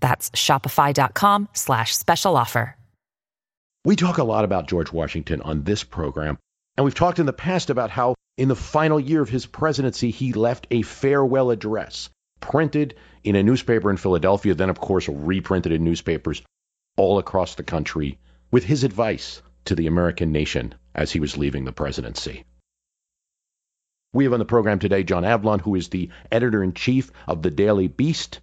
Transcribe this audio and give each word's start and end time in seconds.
That's 0.00 0.30
shopify.com 0.30 1.48
slash 1.52 1.96
special 1.96 2.36
offer. 2.36 2.76
We 3.84 3.96
talk 3.96 4.18
a 4.18 4.24
lot 4.24 4.44
about 4.44 4.68
George 4.68 4.92
Washington 4.92 5.40
on 5.40 5.62
this 5.62 5.84
program, 5.84 6.38
and 6.76 6.84
we've 6.84 6.94
talked 6.94 7.18
in 7.18 7.26
the 7.26 7.32
past 7.32 7.70
about 7.70 7.90
how 7.90 8.14
in 8.36 8.48
the 8.48 8.56
final 8.56 9.00
year 9.00 9.22
of 9.22 9.28
his 9.28 9.46
presidency, 9.46 10.10
he 10.10 10.32
left 10.32 10.66
a 10.70 10.82
farewell 10.82 11.50
address 11.50 12.10
printed 12.40 12.94
in 13.24 13.34
a 13.34 13.42
newspaper 13.42 13.90
in 13.90 13.96
Philadelphia, 13.96 14.54
then, 14.54 14.70
of 14.70 14.80
course, 14.80 15.08
reprinted 15.08 15.72
in 15.72 15.84
newspapers 15.84 16.42
all 16.96 17.18
across 17.18 17.54
the 17.54 17.62
country 17.62 18.18
with 18.50 18.64
his 18.64 18.84
advice 18.84 19.42
to 19.64 19.74
the 19.74 19.86
American 19.86 20.32
nation 20.32 20.74
as 20.94 21.10
he 21.10 21.20
was 21.20 21.36
leaving 21.36 21.64
the 21.64 21.72
presidency. 21.72 22.44
We 24.12 24.24
have 24.24 24.32
on 24.32 24.38
the 24.38 24.44
program 24.44 24.78
today 24.78 25.02
John 25.02 25.24
Avlon, 25.24 25.60
who 25.60 25.74
is 25.74 25.88
the 25.88 26.10
editor 26.32 26.62
in 26.62 26.72
chief 26.72 27.10
of 27.26 27.42
the 27.42 27.50
Daily 27.50 27.88
Beast. 27.88 28.40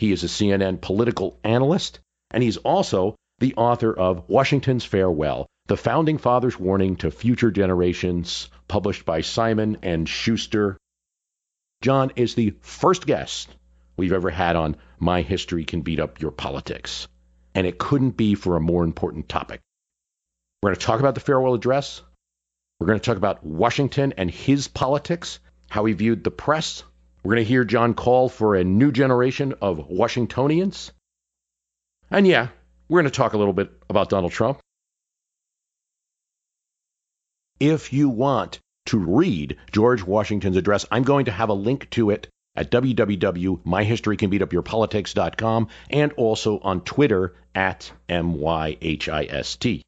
He 0.00 0.12
is 0.12 0.24
a 0.24 0.28
CNN 0.28 0.80
political 0.80 1.38
analyst, 1.44 2.00
and 2.30 2.42
he's 2.42 2.56
also 2.56 3.16
the 3.38 3.52
author 3.56 3.92
of 3.92 4.30
Washington's 4.30 4.82
Farewell 4.82 5.46
The 5.66 5.76
Founding 5.76 6.16
Fathers' 6.16 6.58
Warning 6.58 6.96
to 6.96 7.10
Future 7.10 7.50
Generations, 7.50 8.48
published 8.66 9.04
by 9.04 9.20
Simon 9.20 9.76
and 9.82 10.08
Schuster. 10.08 10.78
John 11.82 12.12
is 12.16 12.34
the 12.34 12.54
first 12.62 13.06
guest 13.06 13.54
we've 13.98 14.14
ever 14.14 14.30
had 14.30 14.56
on 14.56 14.78
My 14.98 15.20
History 15.20 15.66
Can 15.66 15.82
Beat 15.82 16.00
Up 16.00 16.18
Your 16.18 16.30
Politics, 16.30 17.06
and 17.54 17.66
it 17.66 17.76
couldn't 17.76 18.16
be 18.16 18.34
for 18.34 18.56
a 18.56 18.60
more 18.60 18.84
important 18.84 19.28
topic. 19.28 19.60
We're 20.62 20.70
going 20.70 20.80
to 20.80 20.86
talk 20.86 21.00
about 21.00 21.14
the 21.14 21.20
farewell 21.20 21.52
address. 21.52 22.00
We're 22.78 22.86
going 22.86 23.00
to 23.00 23.04
talk 23.04 23.18
about 23.18 23.44
Washington 23.44 24.14
and 24.16 24.30
his 24.30 24.66
politics, 24.66 25.40
how 25.68 25.84
he 25.84 25.92
viewed 25.92 26.24
the 26.24 26.30
press. 26.30 26.84
We're 27.22 27.34
going 27.34 27.44
to 27.44 27.48
hear 27.48 27.64
John 27.64 27.94
call 27.94 28.28
for 28.28 28.56
a 28.56 28.64
new 28.64 28.90
generation 28.92 29.54
of 29.60 29.88
Washingtonians. 29.88 30.92
And 32.10 32.26
yeah, 32.26 32.48
we're 32.88 33.02
going 33.02 33.10
to 33.10 33.16
talk 33.16 33.34
a 33.34 33.38
little 33.38 33.52
bit 33.52 33.70
about 33.88 34.08
Donald 34.08 34.32
Trump. 34.32 34.58
If 37.58 37.92
you 37.92 38.08
want 38.08 38.58
to 38.86 38.98
read 38.98 39.58
George 39.70 40.02
Washington's 40.02 40.56
address, 40.56 40.86
I'm 40.90 41.02
going 41.02 41.26
to 41.26 41.30
have 41.30 41.50
a 41.50 41.54
link 41.54 41.90
to 41.90 42.08
it 42.10 42.28
at 42.56 42.70
www.myhistorycanbeatupyourpolitics.com 42.70 45.68
and 45.90 46.12
also 46.14 46.58
on 46.60 46.80
Twitter 46.80 47.34
at 47.54 47.92
MYHIST. 48.08 49.82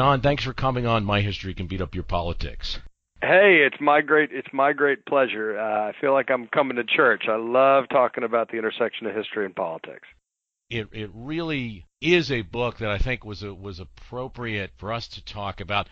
John, 0.00 0.22
thanks 0.22 0.44
for 0.44 0.54
coming 0.54 0.86
on. 0.86 1.04
My 1.04 1.20
history 1.20 1.52
can 1.52 1.66
beat 1.66 1.82
up 1.82 1.94
your 1.94 2.04
politics. 2.04 2.78
Hey, 3.20 3.66
it's 3.66 3.76
my 3.82 4.00
great 4.00 4.30
it's 4.32 4.48
my 4.50 4.72
great 4.72 5.04
pleasure. 5.04 5.58
Uh, 5.58 5.88
I 5.88 5.92
feel 6.00 6.14
like 6.14 6.30
I'm 6.30 6.46
coming 6.46 6.78
to 6.78 6.84
church. 6.84 7.24
I 7.28 7.36
love 7.36 7.84
talking 7.90 8.24
about 8.24 8.50
the 8.50 8.56
intersection 8.56 9.06
of 9.06 9.14
history 9.14 9.44
and 9.44 9.54
politics. 9.54 10.08
It 10.70 10.88
it 10.92 11.10
really 11.12 11.84
is 12.00 12.32
a 12.32 12.40
book 12.40 12.78
that 12.78 12.88
I 12.88 12.96
think 12.96 13.26
was 13.26 13.42
a, 13.42 13.52
was 13.52 13.78
appropriate 13.78 14.70
for 14.78 14.90
us 14.90 15.06
to 15.08 15.22
talk 15.22 15.60
about. 15.60 15.86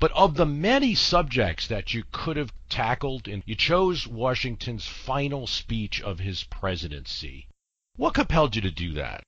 But 0.00 0.12
of 0.12 0.34
the 0.34 0.44
many 0.44 0.94
subjects 0.94 1.66
that 1.68 1.94
you 1.94 2.04
could 2.12 2.36
have 2.36 2.52
tackled, 2.68 3.26
and 3.26 3.42
you 3.46 3.54
chose 3.54 4.06
Washington's 4.06 4.86
final 4.86 5.46
speech 5.46 6.02
of 6.02 6.18
his 6.18 6.44
presidency. 6.44 7.48
What 7.96 8.12
compelled 8.12 8.54
you 8.54 8.60
to 8.60 8.70
do 8.70 8.92
that? 8.92 9.22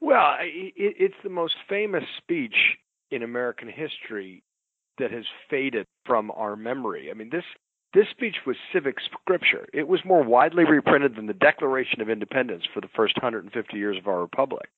Well, 0.00 0.38
it's 0.40 1.22
the 1.22 1.30
most 1.30 1.54
famous 1.68 2.02
speech 2.18 2.56
in 3.14 3.22
American 3.22 3.68
history 3.68 4.42
that 4.98 5.10
has 5.10 5.24
faded 5.48 5.86
from 6.04 6.30
our 6.32 6.56
memory. 6.56 7.10
I 7.10 7.14
mean, 7.14 7.30
this 7.30 7.44
this 7.94 8.06
speech 8.10 8.36
was 8.44 8.56
civic 8.72 8.96
scripture. 9.00 9.68
It 9.72 9.86
was 9.86 10.00
more 10.04 10.24
widely 10.24 10.64
reprinted 10.64 11.14
than 11.14 11.26
the 11.26 11.32
Declaration 11.32 12.00
of 12.00 12.10
Independence 12.10 12.64
for 12.74 12.80
the 12.80 12.88
first 12.96 13.14
150 13.16 13.76
years 13.76 13.96
of 13.96 14.08
our 14.08 14.20
republic. 14.20 14.68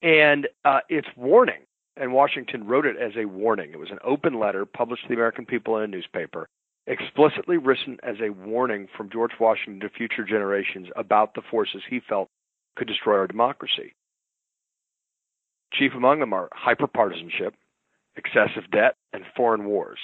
And 0.00 0.48
uh, 0.64 0.80
it's 0.88 1.08
warning, 1.14 1.60
and 1.98 2.14
Washington 2.14 2.66
wrote 2.66 2.86
it 2.86 2.96
as 2.96 3.12
a 3.18 3.26
warning. 3.26 3.72
It 3.72 3.78
was 3.78 3.90
an 3.90 3.98
open 4.02 4.40
letter 4.40 4.64
published 4.64 5.02
to 5.02 5.08
the 5.08 5.14
American 5.14 5.44
people 5.44 5.76
in 5.76 5.84
a 5.84 5.86
newspaper, 5.86 6.48
explicitly 6.86 7.58
written 7.58 7.98
as 8.02 8.16
a 8.22 8.30
warning 8.30 8.88
from 8.96 9.10
George 9.10 9.32
Washington 9.38 9.80
to 9.80 9.90
future 9.90 10.24
generations 10.24 10.88
about 10.96 11.34
the 11.34 11.42
forces 11.50 11.82
he 11.88 12.00
felt 12.08 12.30
could 12.76 12.88
destroy 12.88 13.18
our 13.18 13.26
democracy. 13.26 13.92
Chief 15.74 15.92
among 15.94 16.20
them 16.20 16.32
are 16.32 16.48
hyperpartisanship, 16.66 17.52
excessive 18.16 18.70
debt, 18.70 18.96
and 19.12 19.24
foreign 19.36 19.64
wars. 19.64 19.98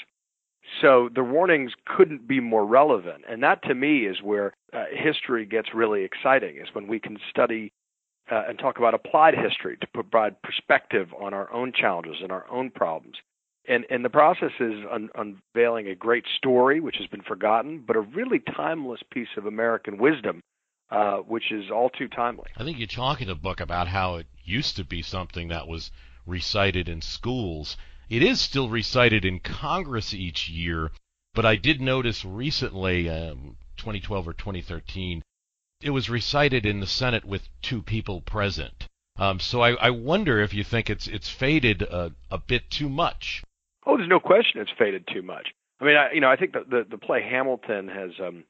So 0.80 1.08
the 1.14 1.24
warnings 1.24 1.72
couldn't 1.86 2.28
be 2.28 2.40
more 2.40 2.64
relevant. 2.64 3.24
And 3.28 3.42
that 3.42 3.62
to 3.64 3.74
me 3.74 4.06
is 4.06 4.22
where 4.22 4.54
uh, 4.72 4.84
history 4.92 5.44
gets 5.46 5.74
really 5.74 6.04
exciting, 6.04 6.56
is 6.56 6.68
when 6.72 6.86
we 6.86 7.00
can 7.00 7.18
study 7.30 7.72
uh, 8.30 8.44
and 8.48 8.58
talk 8.58 8.78
about 8.78 8.94
applied 8.94 9.34
history 9.34 9.76
to 9.80 9.86
provide 9.88 10.40
perspective 10.42 11.08
on 11.18 11.34
our 11.34 11.52
own 11.52 11.72
challenges 11.72 12.16
and 12.22 12.30
our 12.30 12.48
own 12.50 12.70
problems. 12.70 13.16
And, 13.68 13.84
and 13.90 14.04
the 14.04 14.10
process 14.10 14.52
is 14.58 14.84
un- 14.90 15.10
unveiling 15.14 15.88
a 15.88 15.94
great 15.94 16.24
story, 16.36 16.80
which 16.80 16.96
has 16.98 17.06
been 17.08 17.22
forgotten, 17.22 17.82
but 17.86 17.96
a 17.96 18.00
really 18.00 18.38
timeless 18.38 19.00
piece 19.10 19.28
of 19.36 19.46
American 19.46 19.98
wisdom, 19.98 20.40
uh, 20.90 21.16
which 21.18 21.52
is 21.52 21.70
all 21.70 21.90
too 21.90 22.08
timely. 22.08 22.48
I 22.56 22.64
think 22.64 22.78
you 22.78 22.86
talk 22.86 23.20
in 23.20 23.28
the 23.28 23.34
book 23.34 23.60
about 23.60 23.88
how 23.88 24.16
it 24.16 24.26
used 24.44 24.76
to 24.76 24.84
be 24.84 25.02
something 25.02 25.48
that 25.48 25.68
was 25.68 25.90
recited 26.26 26.88
in 26.88 27.00
schools 27.00 27.76
it 28.10 28.24
is 28.24 28.40
still 28.40 28.68
recited 28.68 29.24
in 29.24 29.38
Congress 29.38 30.12
each 30.12 30.48
year, 30.48 30.90
but 31.32 31.46
I 31.46 31.54
did 31.54 31.80
notice 31.80 32.24
recently, 32.24 33.08
um, 33.08 33.56
2012 33.76 34.28
or 34.28 34.32
2013, 34.32 35.22
it 35.80 35.90
was 35.90 36.10
recited 36.10 36.66
in 36.66 36.80
the 36.80 36.86
Senate 36.86 37.24
with 37.24 37.48
two 37.62 37.80
people 37.80 38.20
present. 38.20 38.88
Um, 39.16 39.38
so 39.38 39.60
I, 39.60 39.72
I, 39.74 39.90
wonder 39.90 40.40
if 40.40 40.52
you 40.54 40.64
think 40.64 40.90
it's 40.90 41.06
it's 41.06 41.28
faded 41.28 41.82
a, 41.82 42.12
a 42.30 42.38
bit 42.38 42.70
too 42.70 42.88
much. 42.88 43.44
Oh, 43.86 43.96
there's 43.96 44.08
no 44.08 44.20
question 44.20 44.60
it's 44.60 44.70
faded 44.78 45.06
too 45.12 45.22
much. 45.22 45.48
I 45.80 45.84
mean, 45.84 45.96
I, 45.96 46.12
you 46.12 46.20
know, 46.20 46.30
I 46.30 46.36
think 46.36 46.52
the, 46.52 46.64
the, 46.68 46.86
the 46.90 46.98
play 46.98 47.22
Hamilton 47.22 47.88
has 47.88 48.10
um, 48.18 48.44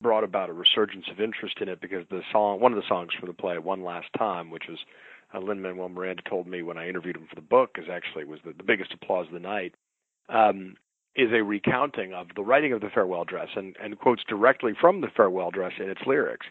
brought 0.00 0.24
about 0.24 0.48
a 0.48 0.52
resurgence 0.52 1.06
of 1.10 1.20
interest 1.20 1.56
in 1.60 1.68
it 1.68 1.80
because 1.80 2.04
the 2.08 2.22
song, 2.32 2.60
one 2.60 2.72
of 2.72 2.76
the 2.76 2.88
songs 2.88 3.10
for 3.18 3.26
the 3.26 3.32
play, 3.32 3.58
"One 3.58 3.82
Last 3.82 4.08
Time," 4.16 4.50
which 4.50 4.64
was 4.68 4.78
uh, 5.34 5.38
Lin 5.38 5.62
Manuel 5.62 5.88
Miranda 5.88 6.22
told 6.28 6.46
me 6.46 6.62
when 6.62 6.78
I 6.78 6.88
interviewed 6.88 7.16
him 7.16 7.26
for 7.28 7.34
the 7.34 7.40
book, 7.40 7.76
is 7.78 7.86
actually 7.90 8.24
was 8.24 8.40
the, 8.44 8.52
the 8.52 8.62
biggest 8.62 8.92
applause 8.92 9.26
of 9.26 9.32
the 9.32 9.40
night, 9.40 9.74
um, 10.28 10.76
is 11.14 11.30
a 11.32 11.42
recounting 11.42 12.14
of 12.14 12.28
the 12.36 12.42
writing 12.42 12.72
of 12.72 12.80
the 12.80 12.90
farewell 12.92 13.22
address 13.22 13.48
and, 13.56 13.76
and 13.82 13.98
quotes 13.98 14.22
directly 14.28 14.72
from 14.80 15.00
the 15.00 15.08
farewell 15.14 15.48
address 15.48 15.72
in 15.78 15.90
its 15.90 16.00
lyrics. 16.06 16.46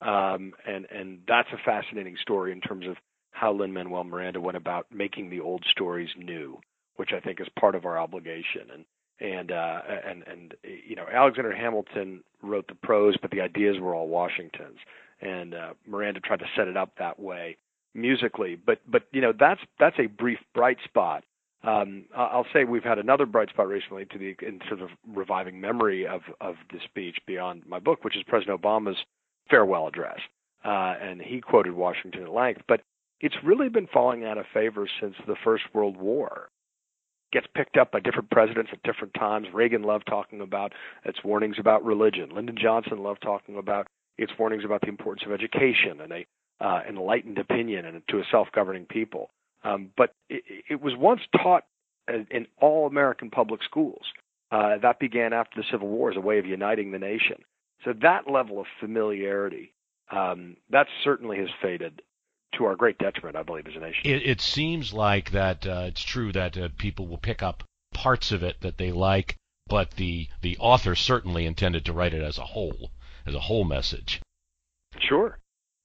Um, 0.00 0.52
and 0.66 0.86
and 0.90 1.20
that's 1.28 1.48
a 1.52 1.64
fascinating 1.64 2.16
story 2.20 2.52
in 2.52 2.60
terms 2.60 2.86
of 2.86 2.96
how 3.30 3.52
Lin 3.52 3.72
Manuel 3.72 4.04
Miranda 4.04 4.40
went 4.40 4.56
about 4.56 4.86
making 4.92 5.30
the 5.30 5.40
old 5.40 5.64
stories 5.70 6.10
new, 6.16 6.58
which 6.96 7.10
I 7.16 7.20
think 7.20 7.40
is 7.40 7.46
part 7.58 7.74
of 7.74 7.84
our 7.84 7.98
obligation. 7.98 8.68
And 8.74 8.84
and 9.20 9.52
uh, 9.52 9.80
and 10.04 10.24
and 10.26 10.54
you 10.88 10.96
know 10.96 11.06
Alexander 11.10 11.54
Hamilton 11.54 12.24
wrote 12.42 12.66
the 12.66 12.74
prose, 12.74 13.16
but 13.22 13.30
the 13.30 13.40
ideas 13.40 13.76
were 13.78 13.94
all 13.94 14.08
Washington's. 14.08 14.78
And 15.20 15.54
uh, 15.54 15.74
Miranda 15.86 16.18
tried 16.18 16.40
to 16.40 16.46
set 16.56 16.66
it 16.66 16.76
up 16.76 16.94
that 16.98 17.20
way 17.20 17.56
musically, 17.94 18.56
but 18.56 18.80
but 18.88 19.04
you 19.12 19.20
know 19.20 19.32
that's 19.38 19.60
that's 19.78 19.98
a 19.98 20.06
brief 20.06 20.38
bright 20.54 20.78
spot. 20.84 21.24
Um, 21.64 22.06
I'll 22.16 22.46
say 22.52 22.64
we've 22.64 22.82
had 22.82 22.98
another 22.98 23.24
bright 23.24 23.50
spot 23.50 23.68
recently 23.68 24.04
to 24.06 24.18
the 24.18 24.34
in 24.44 24.60
sort 24.68 24.80
of 24.80 24.90
reviving 25.06 25.60
memory 25.60 26.06
of 26.06 26.22
of 26.40 26.56
the 26.72 26.78
speech 26.84 27.18
beyond 27.26 27.62
my 27.66 27.78
book, 27.78 28.04
which 28.04 28.16
is 28.16 28.22
President 28.26 28.60
Obama's 28.60 28.98
farewell 29.48 29.86
address, 29.86 30.18
uh, 30.64 30.94
and 31.00 31.20
he 31.20 31.40
quoted 31.40 31.74
Washington 31.74 32.24
at 32.24 32.32
length. 32.32 32.62
But 32.66 32.82
it's 33.20 33.36
really 33.44 33.68
been 33.68 33.86
falling 33.86 34.24
out 34.24 34.38
of 34.38 34.46
favor 34.52 34.88
since 35.00 35.14
the 35.26 35.36
First 35.44 35.64
World 35.72 35.96
War. 35.96 36.48
Gets 37.32 37.46
picked 37.54 37.78
up 37.78 37.92
by 37.92 38.00
different 38.00 38.30
presidents 38.30 38.70
at 38.72 38.82
different 38.82 39.14
times. 39.14 39.46
Reagan 39.54 39.82
loved 39.82 40.06
talking 40.06 40.40
about 40.42 40.72
its 41.04 41.22
warnings 41.24 41.56
about 41.58 41.84
religion. 41.84 42.30
Lyndon 42.34 42.58
Johnson 42.60 43.02
loved 43.02 43.22
talking 43.22 43.56
about 43.56 43.86
its 44.18 44.32
warnings 44.38 44.64
about 44.64 44.82
the 44.82 44.88
importance 44.88 45.24
of 45.24 45.32
education 45.32 46.00
and 46.02 46.12
a 46.12 46.26
uh, 46.62 46.80
enlightened 46.88 47.38
opinion 47.38 47.84
and 47.84 48.02
to 48.08 48.18
a 48.18 48.22
self-governing 48.30 48.86
people. 48.86 49.30
Um, 49.64 49.90
but 49.96 50.14
it, 50.30 50.44
it, 50.70 50.80
was 50.80 50.94
once 50.96 51.20
taught 51.36 51.64
in 52.08 52.46
all 52.60 52.86
American 52.86 53.30
public 53.30 53.62
schools. 53.64 54.02
Uh, 54.50 54.78
that 54.78 54.98
began 55.00 55.32
after 55.32 55.60
the 55.60 55.66
Civil 55.70 55.88
War 55.88 56.10
as 56.10 56.16
a 56.16 56.20
way 56.20 56.38
of 56.38 56.46
uniting 56.46 56.92
the 56.92 56.98
nation. 56.98 57.42
So 57.84 57.92
that 58.02 58.30
level 58.30 58.60
of 58.60 58.66
familiarity, 58.80 59.72
um, 60.10 60.56
that 60.70 60.86
certainly 61.02 61.38
has 61.38 61.48
faded 61.60 62.02
to 62.56 62.64
our 62.64 62.76
great 62.76 62.98
detriment, 62.98 63.36
I 63.36 63.42
believe, 63.42 63.66
as 63.66 63.74
a 63.76 63.80
nation. 63.80 64.02
It, 64.04 64.26
it 64.26 64.40
seems 64.40 64.92
like 64.92 65.30
that 65.30 65.66
uh, 65.66 65.84
it's 65.86 66.02
true 66.02 66.32
that 66.32 66.56
uh, 66.56 66.68
people 66.76 67.08
will 67.08 67.18
pick 67.18 67.42
up 67.42 67.64
parts 67.94 68.30
of 68.30 68.42
it 68.42 68.60
that 68.60 68.78
they 68.78 68.92
like, 68.92 69.36
but 69.66 69.92
the 69.92 70.28
the 70.42 70.56
author 70.58 70.94
certainly 70.94 71.46
intended 71.46 71.84
to 71.86 71.92
write 71.92 72.14
it 72.14 72.22
as 72.22 72.38
a 72.38 72.44
whole, 72.44 72.90
as 73.26 73.34
a 73.34 73.40
whole 73.40 73.64
message. 73.64 74.20
Sure. 74.98 75.38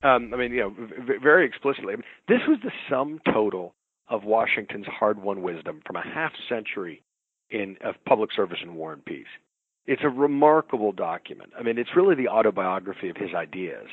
Um, 0.04 0.32
I 0.34 0.38
mean, 0.38 0.52
you 0.52 0.60
know, 0.60 0.70
v- 0.70 1.18
very 1.22 1.46
explicitly. 1.46 1.96
This 2.28 2.42
was 2.48 2.60
the 2.64 2.72
sum 2.90 3.20
total 3.34 3.74
of 4.10 4.24
Washington's 4.24 4.86
hard-won 4.88 5.42
wisdom 5.42 5.82
from 5.86 5.96
a 5.96 6.04
half 6.04 6.32
century 6.48 7.04
in 7.50 7.78
of 7.84 7.96
public 8.08 8.32
service 8.36 8.60
in 8.62 8.76
war 8.76 8.94
and 8.94 9.04
peace. 9.04 9.26
It's 9.86 10.04
a 10.04 10.10
remarkable 10.10 10.92
document. 10.92 11.52
I 11.58 11.64
mean, 11.64 11.78
it's 11.78 11.96
really 11.96 12.16
the 12.16 12.28
autobiography 12.28 13.10
of 13.10 13.18
his 13.18 13.34
ideas, 13.34 13.88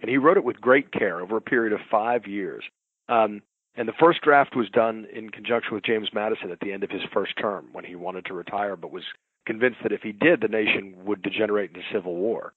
and 0.00 0.08
he 0.08 0.16
wrote 0.16 0.36
it 0.36 0.44
with 0.44 0.60
great 0.60 0.92
care 0.92 1.20
over 1.20 1.36
a 1.36 1.42
period 1.42 1.72
of 1.72 1.80
five 1.90 2.26
years. 2.26 2.64
Um, 3.08 3.42
and 3.76 3.86
the 3.88 3.92
first 4.00 4.22
draft 4.22 4.56
was 4.56 4.68
done 4.70 5.06
in 5.12 5.30
conjunction 5.30 5.74
with 5.74 5.84
James 5.84 6.08
Madison 6.12 6.50
at 6.50 6.60
the 6.60 6.72
end 6.72 6.84
of 6.84 6.90
his 6.90 7.02
first 7.12 7.34
term 7.40 7.68
when 7.72 7.84
he 7.84 7.94
wanted 7.94 8.24
to 8.26 8.34
retire, 8.34 8.76
but 8.76 8.92
was 8.92 9.04
convinced 9.46 9.78
that 9.82 9.92
if 9.92 10.02
he 10.02 10.12
did, 10.12 10.40
the 10.40 10.48
nation 10.48 10.94
would 11.04 11.22
degenerate 11.22 11.70
into 11.70 11.82
civil 11.92 12.16
war 12.16 12.52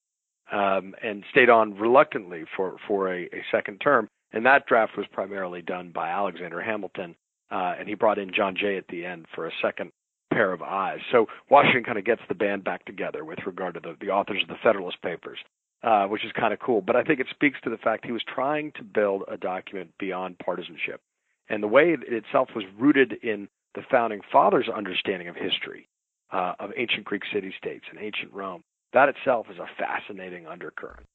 um, 0.54 0.94
and 1.04 1.24
stayed 1.32 1.50
on 1.50 1.78
reluctantly 1.78 2.46
for 2.56 2.78
for 2.88 3.12
a, 3.12 3.24
a 3.24 3.44
second 3.52 3.80
term. 3.80 4.08
And 4.32 4.46
that 4.46 4.66
draft 4.66 4.98
was 4.98 5.06
primarily 5.12 5.62
done 5.62 5.92
by 5.94 6.10
Alexander 6.10 6.62
Hamilton, 6.62 7.16
uh, 7.52 7.76
and 7.78 7.88
he 7.88 7.96
brought 7.96 8.18
in 8.18 8.32
John 8.34 8.56
Jay 8.56 8.78
at 8.78 8.88
the 8.88 9.06
end 9.06 9.26
for 9.36 9.48
a 9.48 9.52
second 9.62 9.92
pair 10.32 10.52
of 10.52 10.62
eyes. 10.62 11.00
So 11.12 11.28
Washington 11.50 11.84
kind 11.84 12.00
of 12.00 12.06
gets 12.06 12.22
the 12.28 12.34
band 12.36 12.64
back 12.64 12.86
together 12.86 13.24
with 13.24 13.40
regard 13.46 13.76
to 13.76 13.80
the, 13.80 13.96
the 14.00 14.10
authors 14.12 14.42
of 14.42 14.48
the 14.48 14.62
Federalist 14.64 15.02
Papers, 15.04 15.38
uh, 15.84 16.06
which 16.08 16.26
is 16.26 16.32
kind 16.32 16.54
of 16.54 16.60
cool. 16.60 16.82
But 16.82 16.96
I 16.96 17.04
think 17.04 17.20
it 17.20 17.28
speaks 17.30 17.60
to 17.64 17.70
the 17.70 17.78
fact 17.78 18.06
he 18.06 18.12
was 18.12 18.24
trying 18.24 18.72
to 18.78 18.84
build 18.84 19.24
a 19.28 19.38
document 19.38 19.92
beyond 20.00 20.40
partisanship. 20.40 21.02
And 21.50 21.62
the 21.62 21.68
way 21.68 21.90
it 21.94 22.00
itself 22.12 22.50
was 22.56 22.64
rooted 22.80 23.14
in 23.22 23.48
the 23.76 23.84
founding 23.92 24.22
fathers' 24.32 24.70
understanding 24.74 25.28
of 25.28 25.36
history, 25.36 25.88
uh, 26.32 26.54
of 26.60 26.72
ancient 26.76 27.06
Greek 27.06 27.24
city 27.32 27.54
states 27.58 27.86
and 27.92 28.00
ancient 28.00 28.34
Rome, 28.34 28.64
that 28.94 29.10
itself 29.10 29.48
is 29.50 29.58
a 29.58 29.68
fascinating 29.78 30.48
undercurrent. 30.48 31.06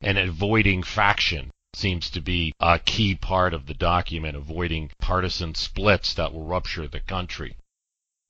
And 0.00 0.18
avoiding 0.18 0.82
faction 0.82 1.50
seems 1.74 2.10
to 2.10 2.20
be 2.20 2.52
a 2.60 2.78
key 2.78 3.14
part 3.14 3.54
of 3.54 3.66
the 3.66 3.74
document, 3.74 4.36
avoiding 4.36 4.90
partisan 5.00 5.54
splits 5.54 6.14
that 6.14 6.32
will 6.32 6.44
rupture 6.44 6.86
the 6.88 7.00
country. 7.00 7.56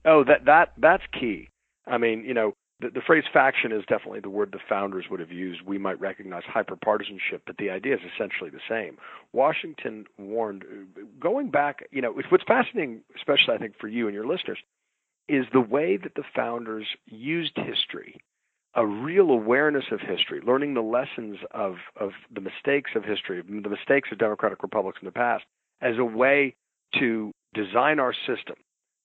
Oh, 0.05 0.23
that 0.23 0.45
that 0.45 0.73
that's 0.77 1.03
key. 1.19 1.49
I 1.85 1.97
mean, 1.97 2.23
you 2.23 2.33
know, 2.33 2.53
the, 2.79 2.89
the 2.89 3.01
phrase 3.01 3.23
faction 3.31 3.71
is 3.71 3.83
definitely 3.87 4.21
the 4.21 4.29
word 4.29 4.51
the 4.51 4.59
founders 4.69 5.05
would 5.09 5.19
have 5.19 5.31
used. 5.31 5.61
We 5.61 5.77
might 5.77 5.99
recognize 5.99 6.43
hyperpartisanship, 6.43 7.41
but 7.45 7.57
the 7.57 7.69
idea 7.69 7.95
is 7.95 8.01
essentially 8.15 8.49
the 8.49 8.61
same. 8.69 8.97
Washington 9.33 10.05
warned, 10.17 10.63
going 11.19 11.49
back, 11.49 11.87
you 11.91 12.01
know, 12.01 12.13
what's 12.29 12.43
fascinating, 12.45 13.01
especially 13.15 13.55
I 13.55 13.57
think 13.57 13.77
for 13.79 13.87
you 13.87 14.07
and 14.07 14.15
your 14.15 14.27
listeners, 14.27 14.59
is 15.27 15.45
the 15.51 15.61
way 15.61 15.97
that 15.97 16.15
the 16.15 16.23
founders 16.35 16.87
used 17.05 17.55
history 17.55 18.19
a 18.75 18.85
real 18.85 19.31
awareness 19.31 19.85
of 19.91 19.99
history, 19.99 20.41
learning 20.45 20.73
the 20.73 20.81
lessons 20.81 21.37
of, 21.51 21.75
of 21.95 22.11
the 22.33 22.41
mistakes 22.41 22.91
of 22.95 23.03
history, 23.03 23.41
the 23.41 23.69
mistakes 23.69 24.09
of 24.11 24.17
democratic 24.17 24.61
republics 24.61 24.99
in 25.01 25.05
the 25.05 25.11
past, 25.11 25.43
as 25.81 25.97
a 25.97 26.05
way 26.05 26.55
to 26.99 27.31
design 27.53 27.99
our 27.99 28.13
system, 28.13 28.55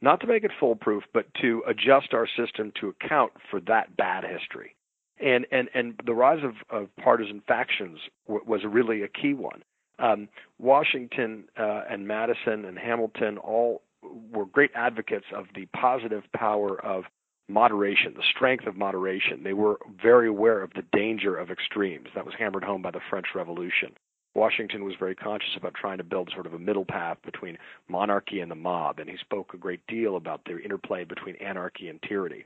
not 0.02 0.20
to 0.20 0.26
make 0.26 0.44
it 0.44 0.50
foolproof, 0.61 1.05
but 1.12 1.26
to 1.40 1.62
adjust 1.66 2.12
our 2.12 2.28
system 2.37 2.72
to 2.81 2.88
account 2.88 3.32
for 3.50 3.61
that 3.61 3.96
bad 3.96 4.25
history. 4.25 4.75
And 5.20 5.46
and 5.52 5.69
and 5.75 5.94
the 6.05 6.12
rise 6.12 6.43
of, 6.43 6.55
of 6.69 6.88
partisan 6.96 7.40
factions 7.46 8.00
w- 8.26 8.44
was 8.46 8.62
really 8.64 9.02
a 9.02 9.08
key 9.08 9.32
one. 9.32 9.62
Um, 10.00 10.28
Washington 10.58 11.44
uh, 11.56 11.82
and 11.88 12.08
Madison 12.08 12.64
and 12.64 12.76
Hamilton 12.76 13.38
all 13.38 13.82
were 14.02 14.44
great 14.44 14.72
advocates 14.75 15.26
of 15.34 15.46
the 15.55 15.67
positive 15.67 16.25
power 16.34 16.84
of 16.84 17.05
moderation, 17.49 18.14
the 18.17 18.23
strength 18.35 18.67
of 18.67 18.76
moderation. 18.76 19.43
They 19.43 19.52
were 19.52 19.79
very 20.02 20.29
aware 20.29 20.62
of 20.62 20.73
the 20.75 20.85
danger 20.93 21.37
of 21.37 21.50
extremes. 21.50 22.08
That 22.14 22.25
was 22.25 22.35
hammered 22.38 22.64
home 22.64 22.82
by 22.82 22.91
the 22.91 23.00
French 23.11 23.26
Revolution. 23.35 23.93
Washington 24.35 24.85
was 24.85 24.94
very 24.99 25.14
conscious 25.14 25.56
about 25.56 25.75
trying 25.75 25.99
to 25.99 26.05
build 26.05 26.31
sort 26.32 26.46
of 26.46 26.55
a 26.55 26.58
middle 26.58 26.85
path 26.85 27.19
between 27.25 27.56
monarchy 27.88 28.41
and 28.41 28.50
the 28.50 28.56
mob, 28.56 28.99
and 28.99 29.08
he 29.08 29.17
spoke 29.19 29.55
a 29.55 29.58
great 29.58 29.87
deal 29.87 30.17
about 30.17 30.44
the 30.44 30.58
interplay 30.58 31.05
between 31.05 31.37
anarchy 31.37 31.88
and 31.88 32.02
tyranny. 32.02 32.44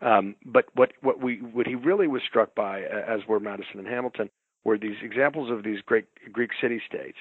Um, 0.00 0.36
but 0.44 0.66
what 0.74 0.92
what 1.02 1.20
we 1.20 1.38
what 1.38 1.66
he 1.66 1.74
really 1.74 2.06
was 2.06 2.22
struck 2.28 2.54
by, 2.54 2.82
as 2.82 3.20
were 3.26 3.40
Madison 3.40 3.78
and 3.78 3.88
Hamilton, 3.88 4.30
were 4.64 4.78
these 4.78 4.96
examples 5.02 5.50
of 5.50 5.62
these 5.62 5.80
great 5.82 6.06
Greek 6.32 6.50
city 6.60 6.80
states 6.86 7.16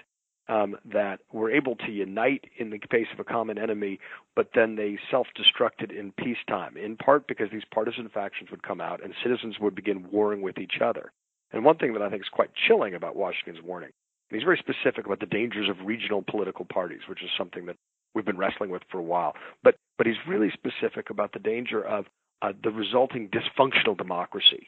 um, 0.47 0.75
that 0.85 1.19
were 1.31 1.51
able 1.51 1.75
to 1.75 1.91
unite 1.91 2.45
in 2.57 2.69
the 2.69 2.79
face 2.91 3.07
of 3.13 3.19
a 3.19 3.23
common 3.23 3.57
enemy, 3.57 3.99
but 4.35 4.49
then 4.53 4.75
they 4.75 4.97
self-destructed 5.09 5.97
in 5.97 6.11
peacetime, 6.11 6.77
in 6.77 6.95
part 6.97 7.27
because 7.27 7.49
these 7.51 7.63
partisan 7.73 8.09
factions 8.09 8.51
would 8.51 8.63
come 8.63 8.81
out 8.81 9.03
and 9.03 9.13
citizens 9.23 9.59
would 9.59 9.75
begin 9.75 10.07
warring 10.11 10.41
with 10.41 10.57
each 10.57 10.79
other. 10.83 11.11
And 11.51 11.63
one 11.63 11.77
thing 11.77 11.93
that 11.93 12.01
I 12.01 12.09
think 12.09 12.21
is 12.21 12.29
quite 12.29 12.51
chilling 12.67 12.95
about 12.95 13.15
Washington's 13.15 13.63
warning, 13.63 13.91
he's 14.29 14.43
very 14.43 14.57
specific 14.57 15.05
about 15.05 15.19
the 15.19 15.25
dangers 15.25 15.69
of 15.69 15.85
regional 15.85 16.23
political 16.23 16.65
parties, 16.65 17.01
which 17.07 17.23
is 17.23 17.29
something 17.37 17.65
that 17.65 17.77
we've 18.13 18.25
been 18.25 18.37
wrestling 18.37 18.69
with 18.69 18.83
for 18.91 18.99
a 18.99 19.03
while. 19.03 19.35
But 19.63 19.75
but 19.97 20.07
he's 20.07 20.17
really 20.27 20.51
specific 20.51 21.09
about 21.09 21.31
the 21.31 21.39
danger 21.39 21.81
of 21.81 22.05
uh, 22.41 22.51
the 22.63 22.71
resulting 22.71 23.29
dysfunctional 23.29 23.97
democracy 23.97 24.67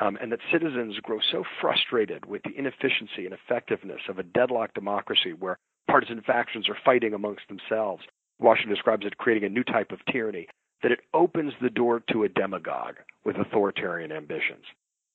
um, 0.00 0.18
and 0.20 0.32
that 0.32 0.40
citizens 0.52 0.98
grow 1.02 1.18
so 1.30 1.44
frustrated 1.60 2.26
with 2.26 2.42
the 2.42 2.56
inefficiency 2.56 3.24
and 3.24 3.32
effectiveness 3.32 4.00
of 4.08 4.18
a 4.18 4.24
deadlocked 4.24 4.74
democracy 4.74 5.32
where 5.32 5.58
partisan 5.86 6.20
factions 6.20 6.68
are 6.68 6.76
fighting 6.84 7.14
amongst 7.14 7.46
themselves. 7.48 8.02
Washington 8.40 8.74
describes 8.74 9.06
it 9.06 9.16
creating 9.16 9.44
a 9.44 9.52
new 9.52 9.62
type 9.62 9.92
of 9.92 10.04
tyranny, 10.10 10.48
that 10.82 10.92
it 10.92 11.00
opens 11.14 11.52
the 11.62 11.70
door 11.70 12.02
to 12.10 12.24
a 12.24 12.28
demagogue 12.28 12.96
with 13.24 13.36
authoritarian 13.36 14.10
ambitions. 14.10 14.64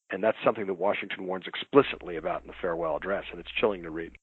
And 0.09 0.23
that's 0.23 0.37
something 0.43 0.65
that 0.65 0.73
Washington 0.75 1.27
warns 1.27 1.45
explicitly 1.45 2.15
about 2.15 2.41
in 2.41 2.47
the 2.47 2.53
farewell 2.61 2.97
address, 2.97 3.25
and 3.31 3.39
it's 3.39 3.51
chilling 3.51 3.83
to 3.83 3.91
read. 3.91 4.13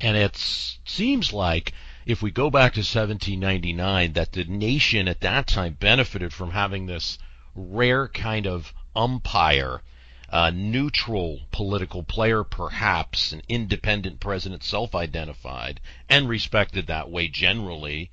And 0.00 0.16
it 0.16 0.36
seems 0.36 1.32
like, 1.32 1.72
if 2.06 2.22
we 2.22 2.30
go 2.30 2.50
back 2.50 2.72
to 2.74 2.80
1799, 2.80 4.14
that 4.14 4.32
the 4.32 4.44
nation 4.44 5.06
at 5.06 5.20
that 5.20 5.46
time 5.46 5.76
benefited 5.78 6.32
from 6.32 6.50
having 6.50 6.86
this 6.86 7.18
rare 7.54 8.08
kind 8.08 8.46
of 8.46 8.72
umpire 8.96 9.82
a 10.30 10.50
neutral 10.52 11.40
political 11.50 12.02
player, 12.02 12.44
perhaps 12.44 13.32
an 13.32 13.40
independent 13.48 14.20
president, 14.20 14.62
self-identified 14.62 15.80
and 16.08 16.28
respected 16.28 16.86
that 16.86 17.10
way 17.10 17.28
generally, 17.28 18.10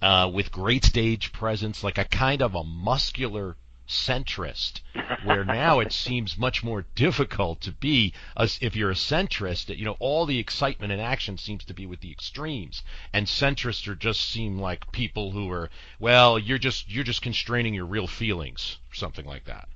uh, 0.00 0.30
with 0.32 0.50
great 0.50 0.84
stage 0.84 1.32
presence, 1.32 1.84
like 1.84 1.98
a 1.98 2.04
kind 2.06 2.40
of 2.40 2.54
a 2.54 2.64
muscular 2.64 3.56
centrist, 3.86 4.80
where 5.24 5.44
now 5.44 5.80
it 5.80 5.92
seems 6.06 6.38
much 6.38 6.62
more 6.62 6.86
difficult 6.94 7.60
to 7.60 7.72
be 7.72 8.14
a, 8.36 8.48
if 8.60 8.74
you're 8.74 8.92
a 8.92 8.94
centrist. 8.94 9.76
You 9.76 9.84
know, 9.84 9.96
all 9.98 10.24
the 10.24 10.38
excitement 10.38 10.92
and 10.92 11.02
action 11.02 11.36
seems 11.36 11.64
to 11.64 11.74
be 11.74 11.84
with 11.84 12.00
the 12.00 12.10
extremes, 12.12 12.82
and 13.12 13.26
centrists 13.26 13.86
are 13.88 13.94
just 13.94 14.22
seem 14.22 14.58
like 14.58 14.92
people 14.92 15.32
who 15.32 15.50
are 15.50 15.68
well, 15.98 16.38
you're 16.38 16.56
just 16.56 16.88
you're 16.88 17.04
just 17.04 17.20
constraining 17.20 17.74
your 17.74 17.86
real 17.86 18.06
feelings, 18.06 18.78
something 18.92 19.26
like 19.26 19.44
that. 19.44 19.68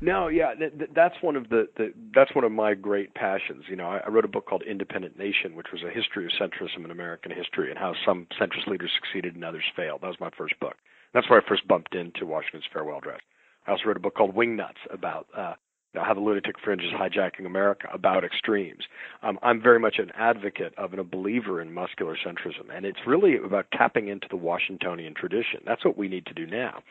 No, 0.00 0.28
yeah, 0.28 0.54
th- 0.54 0.72
that's 0.94 1.14
one 1.20 1.36
of 1.36 1.48
the, 1.48 1.68
the 1.76 1.92
that's 2.14 2.34
one 2.34 2.44
of 2.44 2.52
my 2.52 2.74
great 2.74 3.14
passions. 3.14 3.64
You 3.68 3.76
know, 3.76 3.88
I, 3.88 3.98
I 3.98 4.08
wrote 4.08 4.24
a 4.24 4.28
book 4.28 4.46
called 4.46 4.62
Independent 4.62 5.18
Nation, 5.18 5.54
which 5.54 5.68
was 5.72 5.82
a 5.82 5.90
history 5.90 6.24
of 6.26 6.32
centrism 6.32 6.84
in 6.84 6.90
American 6.90 7.32
history 7.32 7.70
and 7.70 7.78
how 7.78 7.94
some 8.04 8.26
centrist 8.40 8.66
leaders 8.66 8.90
succeeded 8.94 9.34
and 9.34 9.44
others 9.44 9.64
failed. 9.74 10.00
That 10.02 10.08
was 10.08 10.20
my 10.20 10.30
first 10.36 10.58
book. 10.60 10.76
That's 11.14 11.28
where 11.30 11.40
I 11.40 11.48
first 11.48 11.66
bumped 11.66 11.94
into 11.94 12.26
Washington's 12.26 12.64
farewell 12.72 12.98
address. 12.98 13.20
I 13.66 13.72
also 13.72 13.84
wrote 13.86 13.96
a 13.96 14.00
book 14.00 14.14
called 14.14 14.34
Wingnuts 14.34 14.84
about 14.90 15.26
uh, 15.36 15.54
how 15.94 16.14
the 16.14 16.20
lunatic 16.20 16.56
fringe 16.62 16.82
is 16.82 16.92
hijacking 16.92 17.46
America 17.46 17.88
about 17.92 18.24
extremes. 18.24 18.84
Um, 19.22 19.38
I'm 19.42 19.62
very 19.62 19.78
much 19.78 19.98
an 19.98 20.12
advocate 20.14 20.74
of 20.76 20.92
and 20.92 21.00
a 21.00 21.04
believer 21.04 21.60
in 21.60 21.72
muscular 21.72 22.16
centrism, 22.16 22.74
and 22.74 22.84
it's 22.84 22.98
really 23.06 23.36
about 23.36 23.66
tapping 23.72 24.08
into 24.08 24.26
the 24.28 24.36
Washingtonian 24.36 25.14
tradition. 25.14 25.60
That's 25.64 25.84
what 25.84 25.96
we 25.96 26.08
need 26.08 26.26
to 26.26 26.34
do 26.34 26.46
now. 26.46 26.82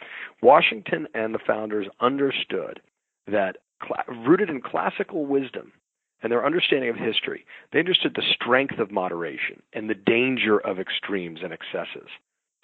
Washington 0.42 1.08
and 1.14 1.34
the 1.34 1.40
founders 1.46 1.88
understood 2.00 2.82
that, 3.28 3.58
rooted 4.08 4.50
in 4.50 4.62
classical 4.62 5.26
wisdom 5.26 5.72
and 6.24 6.32
their 6.32 6.46
understanding 6.46 6.90
of 6.90 6.96
history, 6.96 7.46
they 7.72 7.80
understood 7.80 8.16
the 8.16 8.34
strength 8.34 8.80
of 8.80 8.92
moderation 8.92 9.62
and 9.74 9.90
the 9.90 9.96
danger 9.96 10.60
of 10.60 10.80
extremes 10.80 11.40
and 11.44 11.54
excesses 11.54 12.10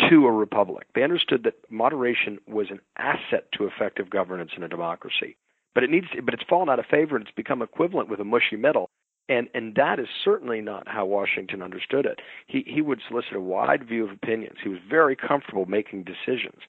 to 0.09 0.25
a 0.25 0.31
republic. 0.31 0.87
They 0.95 1.03
understood 1.03 1.43
that 1.43 1.55
moderation 1.69 2.39
was 2.47 2.67
an 2.69 2.79
asset 2.97 3.45
to 3.53 3.65
effective 3.65 4.09
governance 4.09 4.51
in 4.55 4.63
a 4.63 4.67
democracy. 4.67 5.37
But 5.73 5.83
it 5.83 5.89
needs 5.89 6.07
to, 6.15 6.21
but 6.21 6.33
it's 6.33 6.43
fallen 6.49 6.69
out 6.69 6.79
of 6.79 6.85
favor 6.85 7.15
and 7.15 7.25
it's 7.25 7.35
become 7.35 7.61
equivalent 7.61 8.09
with 8.09 8.19
a 8.19 8.25
mushy 8.25 8.57
middle. 8.57 8.89
And 9.29 9.47
and 9.53 9.75
that 9.75 9.99
is 9.99 10.07
certainly 10.25 10.59
not 10.59 10.87
how 10.87 11.05
Washington 11.05 11.61
understood 11.61 12.05
it. 12.05 12.19
He 12.47 12.63
he 12.67 12.81
would 12.81 12.99
solicit 13.07 13.33
a 13.33 13.39
wide 13.39 13.87
view 13.87 14.03
of 14.03 14.11
opinions. 14.11 14.57
He 14.61 14.69
was 14.69 14.79
very 14.89 15.15
comfortable 15.15 15.65
making 15.65 16.03
decisions. 16.03 16.61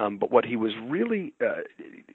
Um, 0.00 0.16
but 0.16 0.30
what 0.32 0.44
he 0.44 0.56
was 0.56 0.72
really 0.82 1.34
uh, 1.44 1.60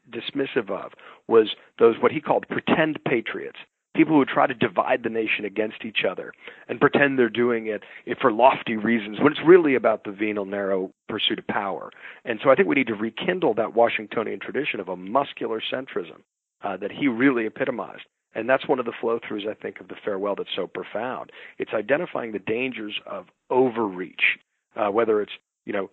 dismissive 0.09 0.71
of 0.71 0.93
was 1.27 1.55
those 1.77 1.95
what 1.99 2.11
he 2.11 2.19
called 2.19 2.45
pretend 2.49 2.99
patriots, 3.05 3.59
people 3.95 4.15
who 4.15 4.25
try 4.25 4.47
to 4.47 4.55
divide 4.55 5.03
the 5.03 5.09
nation 5.09 5.45
against 5.45 5.85
each 5.85 5.99
other 6.09 6.33
and 6.67 6.79
pretend 6.79 7.19
they're 7.19 7.29
doing 7.29 7.67
it 7.67 7.83
for 8.19 8.31
lofty 8.31 8.75
reasons 8.75 9.19
when 9.19 9.31
it's 9.31 9.41
really 9.45 9.75
about 9.75 10.03
the 10.03 10.11
venal, 10.11 10.45
narrow 10.45 10.91
pursuit 11.07 11.37
of 11.37 11.47
power. 11.47 11.91
And 12.25 12.39
so 12.43 12.49
I 12.49 12.55
think 12.55 12.67
we 12.67 12.75
need 12.75 12.87
to 12.87 12.95
rekindle 12.95 13.53
that 13.55 13.75
Washingtonian 13.75 14.39
tradition 14.39 14.79
of 14.79 14.89
a 14.89 14.95
muscular 14.95 15.61
centrism 15.71 16.21
uh, 16.63 16.77
that 16.77 16.91
he 16.91 17.07
really 17.07 17.45
epitomized. 17.45 18.05
And 18.33 18.49
that's 18.49 18.67
one 18.67 18.79
of 18.79 18.85
the 18.85 18.93
flow 18.99 19.19
throughs, 19.19 19.47
I 19.47 19.53
think, 19.53 19.79
of 19.79 19.87
the 19.87 19.95
farewell 20.03 20.35
that's 20.35 20.49
so 20.55 20.67
profound. 20.67 21.31
It's 21.57 21.71
identifying 21.73 22.31
the 22.31 22.39
dangers 22.39 22.99
of 23.05 23.27
overreach, 23.49 24.39
uh, 24.75 24.89
whether 24.89 25.21
it's 25.21 25.31
you 25.65 25.71
know 25.71 25.89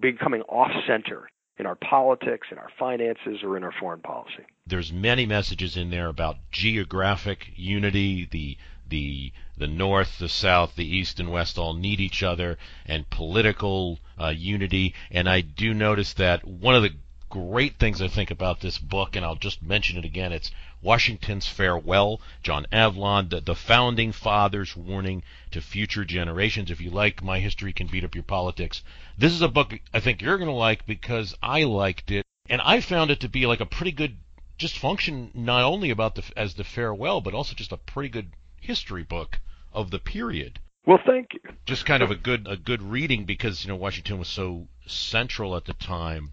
becoming 0.00 0.42
off 0.42 0.72
center 0.86 1.28
in 1.58 1.66
our 1.66 1.76
politics, 1.76 2.48
in 2.50 2.58
our 2.58 2.70
finances, 2.78 3.42
or 3.42 3.56
in 3.56 3.64
our 3.64 3.72
foreign 3.72 4.00
policy. 4.00 4.44
There's 4.66 4.92
many 4.92 5.26
messages 5.26 5.76
in 5.76 5.90
there 5.90 6.08
about 6.08 6.36
geographic 6.50 7.50
unity, 7.54 8.26
the 8.30 8.56
the 8.88 9.32
the 9.56 9.66
north, 9.66 10.18
the 10.18 10.28
south, 10.28 10.76
the 10.76 10.96
east 10.96 11.20
and 11.20 11.30
west 11.30 11.58
all 11.58 11.74
need 11.74 12.00
each 12.00 12.22
other, 12.22 12.58
and 12.86 13.08
political 13.08 13.98
uh, 14.20 14.28
unity. 14.28 14.94
And 15.10 15.28
I 15.28 15.40
do 15.40 15.72
notice 15.72 16.12
that 16.14 16.44
one 16.44 16.74
of 16.74 16.82
the 16.82 16.94
great 17.30 17.78
things 17.78 18.00
I 18.02 18.08
think 18.08 18.30
about 18.30 18.60
this 18.60 18.78
book, 18.78 19.16
and 19.16 19.24
I'll 19.24 19.34
just 19.34 19.62
mention 19.62 19.98
it 19.98 20.04
again. 20.04 20.32
It's 20.32 20.50
Washington's 20.84 21.48
Farewell, 21.48 22.20
John 22.42 22.66
Avlon, 22.70 23.30
the, 23.30 23.40
the 23.40 23.54
founding 23.54 24.12
fathers 24.12 24.76
warning 24.76 25.22
to 25.50 25.62
future 25.62 26.04
generations. 26.04 26.70
If 26.70 26.78
you 26.78 26.90
like 26.90 27.22
My 27.22 27.40
History 27.40 27.72
Can 27.72 27.86
Beat 27.86 28.04
Up 28.04 28.14
Your 28.14 28.22
Politics, 28.22 28.82
this 29.16 29.32
is 29.32 29.40
a 29.40 29.48
book 29.48 29.72
I 29.94 30.00
think 30.00 30.20
you're 30.20 30.36
going 30.36 30.50
to 30.50 30.54
like 30.54 30.84
because 30.84 31.34
I 31.42 31.64
liked 31.64 32.10
it, 32.10 32.26
and 32.50 32.60
I 32.60 32.80
found 32.80 33.10
it 33.10 33.20
to 33.20 33.30
be 33.30 33.46
like 33.46 33.60
a 33.60 33.66
pretty 33.66 33.92
good, 33.92 34.18
just 34.58 34.76
function 34.76 35.30
not 35.32 35.64
only 35.64 35.88
about 35.88 36.16
the 36.16 36.24
as 36.36 36.52
the 36.52 36.64
farewell, 36.64 37.22
but 37.22 37.32
also 37.32 37.54
just 37.54 37.72
a 37.72 37.78
pretty 37.78 38.10
good 38.10 38.32
history 38.60 39.04
book 39.04 39.40
of 39.72 39.90
the 39.90 39.98
period. 39.98 40.60
Well, 40.84 41.00
thank 41.06 41.32
you. 41.32 41.40
Just 41.64 41.86
kind 41.86 42.02
of 42.02 42.10
a 42.10 42.14
good 42.14 42.46
a 42.46 42.58
good 42.58 42.82
reading 42.82 43.24
because 43.24 43.64
you 43.64 43.68
know 43.68 43.76
Washington 43.76 44.18
was 44.18 44.28
so 44.28 44.68
central 44.86 45.56
at 45.56 45.64
the 45.64 45.72
time 45.72 46.32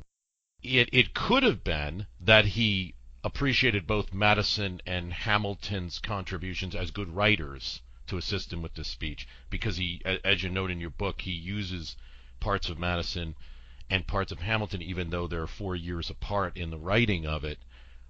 it, 0.63 0.89
it 0.91 1.13
could 1.13 1.43
have 1.43 1.63
been 1.63 2.05
that 2.19 2.45
he 2.45 2.93
appreciated 3.23 3.85
both 3.85 4.13
Madison 4.13 4.81
and 4.85 5.13
Hamilton's 5.13 5.99
contributions 5.99 6.75
as 6.75 6.91
good 6.91 7.09
writers 7.09 7.81
to 8.07 8.17
assist 8.17 8.51
him 8.51 8.61
with 8.61 8.73
this 8.73 8.87
speech 8.87 9.27
because 9.49 9.77
he 9.77 10.01
as 10.23 10.43
you 10.43 10.49
note 10.49 10.71
in 10.71 10.81
your 10.81 10.89
book 10.89 11.21
he 11.21 11.31
uses 11.31 11.95
parts 12.39 12.69
of 12.69 12.79
Madison 12.79 13.35
and 13.89 14.07
parts 14.07 14.31
of 14.31 14.39
Hamilton 14.39 14.81
even 14.81 15.09
though 15.09 15.27
they're 15.27 15.47
4 15.47 15.75
years 15.75 16.09
apart 16.09 16.57
in 16.57 16.71
the 16.71 16.79
writing 16.79 17.25
of 17.25 17.43
it. 17.43 17.59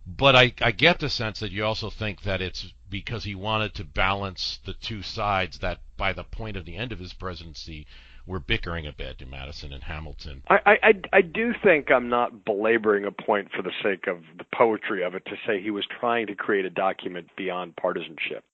But 0.07 0.35
I, 0.35 0.53
I 0.61 0.71
get 0.71 0.99
the 0.99 1.09
sense 1.09 1.39
that 1.41 1.51
you 1.51 1.63
also 1.65 1.89
think 1.89 2.23
that 2.23 2.41
it's 2.41 2.73
because 2.89 3.23
he 3.23 3.35
wanted 3.35 3.75
to 3.75 3.83
balance 3.83 4.59
the 4.65 4.73
two 4.73 5.03
sides 5.03 5.59
that 5.59 5.79
by 5.97 6.13
the 6.13 6.23
point 6.23 6.57
of 6.57 6.65
the 6.65 6.75
end 6.77 6.91
of 6.91 6.99
his 6.99 7.13
presidency 7.13 7.85
we're 8.31 8.39
bickering 8.39 8.87
a 8.87 8.93
bit 8.93 9.21
in 9.21 9.29
Madison 9.29 9.73
and 9.73 9.83
Hamilton. 9.83 10.41
I, 10.49 10.77
I 10.83 10.93
I 11.17 11.21
do 11.21 11.51
think 11.61 11.91
I'm 11.91 12.07
not 12.07 12.45
belaboring 12.45 13.05
a 13.05 13.11
point 13.11 13.49
for 13.53 13.61
the 13.61 13.73
sake 13.83 14.07
of 14.07 14.19
the 14.37 14.45
poetry 14.55 15.03
of 15.03 15.15
it 15.15 15.25
to 15.25 15.35
say 15.45 15.61
he 15.61 15.69
was 15.69 15.85
trying 15.99 16.27
to 16.27 16.35
create 16.35 16.63
a 16.63 16.69
document 16.69 17.27
beyond 17.35 17.75
partisanship. 17.75 18.45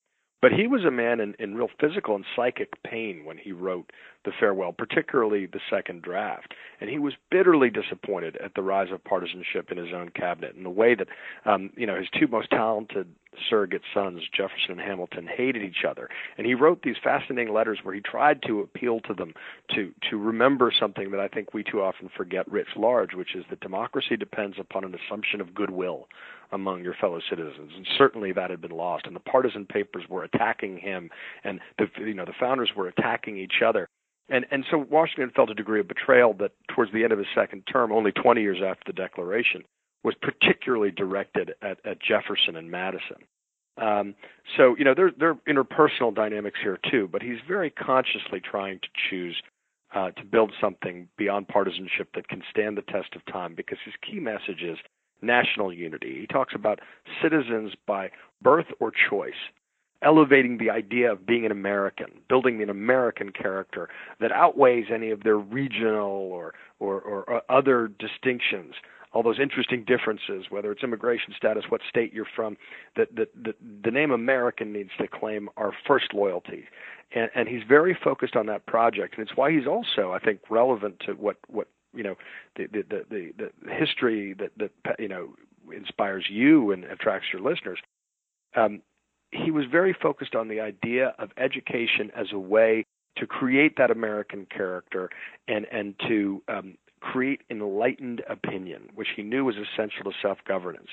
But 0.42 0.52
he 0.52 0.68
was 0.68 0.84
a 0.84 0.92
man 0.92 1.20
in, 1.20 1.36
in 1.40 1.56
real 1.56 1.70
physical 1.80 2.16
and 2.16 2.26
psychic 2.36 2.72
pain 2.84 3.24
when 3.24 3.38
he 3.38 3.52
wrote 3.52 3.92
the 4.26 4.32
farewell, 4.40 4.74
particularly 4.74 5.46
the 5.46 5.60
second 5.70 6.02
draft. 6.02 6.54
And 6.82 6.90
he 6.90 7.00
was 7.00 7.14
bitterly 7.32 7.70
disappointed 7.70 8.38
at 8.38 8.54
the 8.56 8.62
rise 8.62 8.92
of 8.92 9.04
partisanship 9.04 9.72
in 9.72 9.78
his 9.78 9.94
own 9.94 10.10
cabinet 10.10 10.56
and 10.56 10.66
the 10.66 10.70
way 10.70 10.96
that, 10.96 11.08
um, 11.46 11.72
you 11.76 11.88
know, 11.88 11.96
his 11.96 12.08
two 12.18 12.28
most 12.28 12.50
talented 12.50 13.08
surrogate 13.50 13.84
sons, 13.94 14.22
Jefferson 14.36 14.72
and 14.72 14.82
Hamilton, 14.82 15.28
hated 15.28 15.64
each 15.64 15.84
other. 15.88 16.10
And 16.38 16.48
he 16.48 16.56
wrote 16.56 16.82
these 16.82 16.96
fascinating 17.04 17.54
letters 17.54 17.80
where 17.84 17.96
he 17.96 18.02
tried 18.02 18.42
to 18.44 18.62
appeal 18.62 19.00
to 19.02 19.14
them 19.14 19.34
to 19.76 19.94
to 20.10 20.18
remember 20.18 20.72
something 20.78 21.12
that 21.12 21.20
I 21.20 21.28
think 21.28 21.54
we 21.54 21.64
too 21.64 21.82
often 21.82 22.10
forget 22.16 22.50
writ 22.52 22.68
large, 22.76 23.14
which 23.14 23.36
is 23.36 23.46
that 23.50 23.60
democracy 23.60 24.18
depends 24.18 24.58
upon 24.60 24.84
an 24.84 24.96
assumption 24.96 25.42
of 25.42 25.54
goodwill 25.54 26.08
among 26.52 26.84
your 26.84 26.94
fellow 26.94 27.20
citizens, 27.30 27.72
and 27.76 27.88
certainly 27.98 28.32
that 28.32 28.50
had 28.50 28.62
been 28.62 28.72
lost. 28.72 29.06
And 29.06 29.16
the 29.16 29.20
partisan 29.22 29.66
papers 29.66 30.04
were 30.10 30.24
attacking 30.24 30.78
him, 30.78 31.10
and 31.44 31.60
the 31.78 31.88
you 32.00 32.14
know 32.14 32.26
the 32.26 32.34
founders 32.40 32.72
were 32.76 32.88
attacking 32.88 33.38
each 33.38 33.62
other. 33.66 33.88
And 34.30 34.46
and 34.52 34.66
so 34.70 34.78
Washington 34.78 35.32
felt 35.36 35.50
a 35.50 35.54
degree 35.54 35.80
of 35.80 35.88
betrayal 35.88 36.34
that 36.36 36.52
towards 36.74 36.92
the 36.92 37.04
end 37.04 37.14
of 37.14 37.20
his 37.20 37.28
second 37.34 37.64
term, 37.72 37.92
only 37.92 38.12
20 38.12 38.42
years 38.42 38.60
after 38.64 38.84
the 38.88 38.94
Declaration, 38.94 39.64
was 40.04 40.16
particularly 40.22 40.92
directed 40.92 41.54
at, 41.62 41.80
at 41.86 42.02
Jefferson 42.02 42.56
and 42.56 42.70
Madison. 42.70 43.18
Um, 43.78 44.16
so 44.58 44.76
you 44.78 44.84
know 44.84 44.94
there 44.94 45.12
there 45.18 45.30
are 45.30 45.38
interpersonal 45.48 46.14
dynamics 46.14 46.60
here 46.62 46.80
too, 46.90 47.08
but 47.12 47.22
he's 47.22 47.38
very 47.48 47.70
consciously 47.70 48.40
trying 48.40 48.80
to 48.80 48.88
choose 49.10 49.42
uh, 49.96 50.12
to 50.12 50.26
build 50.26 50.52
something 50.60 51.08
beyond 51.18 51.48
partisanship 51.48 52.10
that 52.16 52.28
can 52.28 52.44
stand 52.50 52.78
the 52.78 52.82
test 52.82 53.16
of 53.16 53.26
time 53.32 53.56
because 53.56 53.78
his 53.86 53.94
key 54.02 54.20
message 54.20 54.62
is 54.62 54.78
national 55.22 55.72
unity. 55.72 56.20
He 56.20 56.28
talks 56.28 56.54
about 56.56 56.80
citizens 57.22 57.74
by 57.86 58.12
birth 58.42 58.68
or 58.80 58.92
choice, 59.10 59.34
elevating 60.02 60.58
the 60.58 60.70
idea 60.70 61.12
of 61.12 61.26
being 61.26 61.46
an 61.46 61.52
American, 61.52 62.08
building 62.30 62.62
an 62.62 62.70
American 62.70 63.32
character 63.32 63.90
that 64.20 64.32
outweighs 64.32 64.86
any 64.94 65.10
of 65.12 65.24
their 65.24 65.38
regional 65.38 66.32
or, 66.32 66.54
or, 66.80 67.02
or 67.02 67.42
other 67.50 67.88
distinctions 68.00 68.76
all 69.14 69.24
those 69.24 69.40
interesting 69.40 69.84
differences, 69.84 70.46
whether 70.50 70.72
it's 70.72 70.84
immigration 70.84 71.34
status, 71.36 71.64
what 71.70 71.82
state 71.90 72.14
you're 72.14 72.28
from, 72.36 72.58
that 72.96 73.08
the, 73.16 73.28
the, 73.42 73.56
the 73.84 73.90
name 73.90 74.12
American 74.12 74.74
needs 74.74 74.92
to 75.00 75.08
claim 75.08 75.50
our 75.58 75.72
first 75.88 76.14
loyalty. 76.14 76.66
And, 77.16 77.32
and 77.34 77.48
he's 77.48 77.64
very 77.68 77.98
focused 78.04 78.36
on 78.36 78.48
that 78.48 78.66
project, 78.66 79.18
and 79.18 79.28
it's 79.28 79.36
why 79.38 79.52
he's 79.52 79.66
also, 79.66 80.12
I 80.12 80.20
think, 80.20 80.42
relevant 80.50 81.00
to 81.06 81.14
what, 81.14 81.38
what 81.48 81.68
you 81.94 82.04
know 82.04 82.16
the 82.58 82.68
the 82.68 82.84
the, 82.90 83.06
the, 83.10 83.52
the 83.66 83.74
history 83.74 84.34
that 84.34 84.52
that 84.58 85.00
you 85.00 85.08
know 85.08 85.34
inspires 85.74 86.26
you 86.30 86.72
and 86.72 86.84
attracts 86.84 87.28
your 87.32 87.42
listeners. 87.42 87.80
Um, 88.56 88.82
he 89.32 89.52
was 89.52 89.66
very 89.70 89.94
focused 89.94 90.36
on 90.36 90.48
the 90.48 90.60
idea 90.60 91.14
of 91.20 91.30
education 91.38 92.12
as 92.16 92.28
a 92.32 92.40
way 92.40 92.86
to 93.18 93.26
create 93.26 93.78
that 93.78 93.92
American 93.92 94.46
character 94.46 95.10
and 95.48 95.66
and 95.72 95.96
to 96.08 96.42
um, 96.48 96.78
create 97.00 97.42
enlightened 97.50 98.22
opinion, 98.30 98.90
which 98.96 99.10
he 99.16 99.24
knew 99.24 99.46
was 99.46 99.56
essential 99.56 100.04
to 100.04 100.12
self 100.22 100.38
governance. 100.48 100.90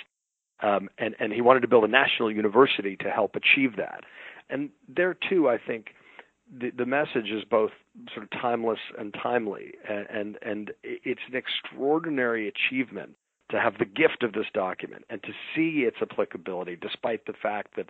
Um, 0.63 0.89
and 0.99 1.15
and 1.19 1.33
he 1.33 1.41
wanted 1.41 1.61
to 1.61 1.69
build 1.69 1.85
a 1.85 1.89
national 1.89 2.31
university 2.31 2.97
to 2.97 3.11
help 3.11 3.37
achieve 3.37 3.77
that. 3.77 4.05
And 4.51 4.71
there 4.89 5.15
too, 5.29 5.49
I 5.49 5.59
think 5.59 5.95
the, 6.53 6.71
the 6.71 6.87
message 6.87 7.31
is 7.31 7.45
both 7.45 7.71
sort 8.13 8.25
of 8.25 8.41
timeless 8.41 8.79
and 8.99 9.15
timely, 9.15 9.73
and, 9.89 10.07
and 10.11 10.39
and 10.43 10.71
it's 10.83 11.21
an 11.29 11.37
extraordinary 11.37 12.49
achievement 12.49 13.17
to 13.55 13.61
have 13.61 13.79
the 13.79 13.85
gift 13.85 14.25
of 14.25 14.33
this 14.33 14.47
document 14.53 15.05
and 15.09 15.23
to 15.23 15.31
see 15.55 15.85
its 15.87 15.99
applicability, 16.03 16.77
despite 16.77 17.25
the 17.27 17.33
fact 17.33 17.77
that 17.77 17.89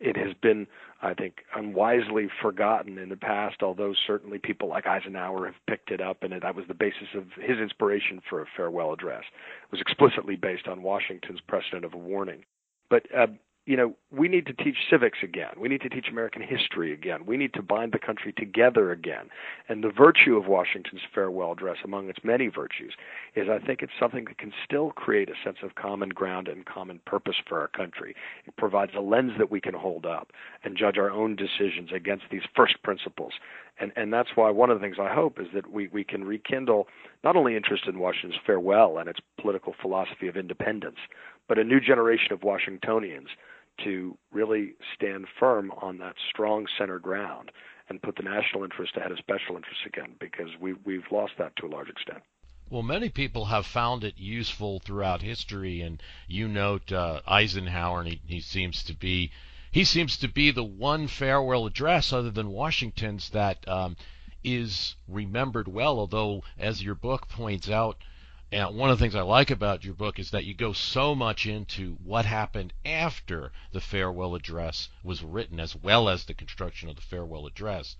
it 0.00 0.16
has 0.16 0.32
been, 0.40 0.66
I 1.02 1.12
think, 1.12 1.44
unwisely 1.54 2.28
forgotten 2.40 2.96
in 2.96 3.10
the 3.10 3.16
past. 3.16 3.62
Although 3.62 3.92
certainly 4.06 4.38
people 4.38 4.68
like 4.68 4.86
Eisenhower 4.86 5.46
have 5.46 5.66
picked 5.68 5.90
it 5.90 6.00
up, 6.00 6.22
and 6.22 6.32
that 6.32 6.56
was 6.56 6.64
the 6.66 6.74
basis 6.74 7.08
of 7.14 7.24
his 7.38 7.58
inspiration 7.58 8.22
for 8.28 8.40
a 8.40 8.46
farewell 8.56 8.92
address. 8.92 9.24
It 9.64 9.72
was 9.72 9.80
explicitly 9.82 10.36
based 10.36 10.66
on 10.66 10.82
Washington's 10.82 11.40
precedent 11.46 11.84
of 11.84 11.92
a 11.92 11.98
warning. 11.98 12.44
But 12.88 13.06
uh, 13.14 13.26
you 13.64 13.76
know, 13.76 13.94
we 14.10 14.26
need 14.26 14.46
to 14.46 14.52
teach 14.52 14.76
civics 14.90 15.18
again. 15.22 15.52
We 15.56 15.68
need 15.68 15.82
to 15.82 15.88
teach 15.88 16.08
American 16.10 16.42
history 16.42 16.92
again. 16.92 17.24
We 17.24 17.36
need 17.36 17.54
to 17.54 17.62
bind 17.62 17.92
the 17.92 17.98
country 17.98 18.32
together 18.32 18.90
again. 18.90 19.28
And 19.68 19.84
the 19.84 19.90
virtue 19.90 20.36
of 20.36 20.48
Washington's 20.48 21.02
farewell 21.14 21.52
address, 21.52 21.76
among 21.84 22.08
its 22.08 22.18
many 22.24 22.48
virtues, 22.48 22.94
is 23.36 23.48
I 23.48 23.64
think 23.64 23.80
it's 23.80 23.92
something 24.00 24.24
that 24.24 24.38
can 24.38 24.52
still 24.64 24.90
create 24.90 25.30
a 25.30 25.34
sense 25.44 25.58
of 25.62 25.76
common 25.76 26.08
ground 26.08 26.48
and 26.48 26.66
common 26.66 27.00
purpose 27.06 27.36
for 27.48 27.60
our 27.60 27.68
country. 27.68 28.16
It 28.46 28.56
provides 28.56 28.92
a 28.96 29.00
lens 29.00 29.32
that 29.38 29.52
we 29.52 29.60
can 29.60 29.74
hold 29.74 30.06
up 30.06 30.32
and 30.64 30.76
judge 30.76 30.98
our 30.98 31.10
own 31.10 31.36
decisions 31.36 31.90
against 31.94 32.24
these 32.32 32.42
first 32.56 32.82
principles. 32.82 33.34
And 33.78 33.92
and 33.96 34.12
that's 34.12 34.30
why 34.34 34.50
one 34.50 34.70
of 34.70 34.78
the 34.78 34.84
things 34.84 34.96
I 35.00 35.14
hope 35.14 35.40
is 35.40 35.46
that 35.54 35.70
we, 35.72 35.88
we 35.88 36.04
can 36.04 36.24
rekindle 36.24 36.88
not 37.24 37.36
only 37.36 37.56
interest 37.56 37.84
in 37.86 37.98
Washington's 37.98 38.40
farewell 38.44 38.98
and 38.98 39.08
its 39.08 39.20
political 39.40 39.74
philosophy 39.80 40.28
of 40.28 40.36
independence, 40.36 40.98
but 41.48 41.58
a 41.58 41.64
new 41.64 41.80
generation 41.80 42.32
of 42.32 42.42
Washingtonians 42.42 43.28
to 43.84 44.16
really 44.32 44.74
stand 44.94 45.26
firm 45.38 45.70
on 45.80 45.98
that 45.98 46.14
strong 46.30 46.66
center 46.78 46.98
ground 46.98 47.50
and 47.88 48.00
put 48.02 48.16
the 48.16 48.22
national 48.22 48.64
interest 48.64 48.96
ahead 48.96 49.12
of 49.12 49.18
special 49.18 49.56
interests 49.56 49.84
again 49.86 50.14
because 50.18 50.48
we, 50.60 50.74
we've 50.84 51.10
lost 51.10 51.32
that 51.38 51.54
to 51.56 51.66
a 51.66 51.68
large 51.68 51.88
extent. 51.88 52.22
Well, 52.70 52.82
many 52.82 53.10
people 53.10 53.46
have 53.46 53.66
found 53.66 54.02
it 54.02 54.16
useful 54.16 54.80
throughout 54.80 55.20
history, 55.20 55.82
and 55.82 56.02
you 56.26 56.48
note 56.48 56.90
uh, 56.90 57.20
Eisenhower, 57.26 58.00
and 58.00 58.08
he, 58.08 58.20
he 58.26 58.40
seems 58.40 58.82
to 58.84 58.94
be 58.94 59.30
he 59.70 59.84
seems 59.84 60.18
to 60.18 60.28
be 60.28 60.50
the 60.50 60.64
one 60.64 61.06
farewell 61.06 61.66
address 61.66 62.12
other 62.12 62.30
than 62.30 62.48
Washington's 62.48 63.30
that 63.30 63.66
um, 63.66 63.96
is 64.44 64.96
remembered 65.08 65.66
well. 65.66 65.98
Although, 65.98 66.44
as 66.58 66.82
your 66.82 66.94
book 66.94 67.28
points 67.28 67.68
out, 67.70 67.96
and 68.52 68.76
one 68.76 68.90
of 68.90 68.98
the 68.98 69.02
things 69.02 69.14
I 69.14 69.22
like 69.22 69.50
about 69.50 69.82
your 69.82 69.94
book 69.94 70.18
is 70.18 70.30
that 70.30 70.44
you 70.44 70.52
go 70.52 70.74
so 70.74 71.14
much 71.14 71.46
into 71.46 71.96
what 72.04 72.26
happened 72.26 72.74
after 72.84 73.50
the 73.72 73.80
farewell 73.80 74.34
address 74.34 74.90
was 75.02 75.22
written, 75.22 75.58
as 75.58 75.74
well 75.74 76.06
as 76.06 76.24
the 76.24 76.34
construction 76.34 76.90
of 76.90 76.96
the 76.96 77.02
farewell 77.02 77.46
address. 77.46 77.96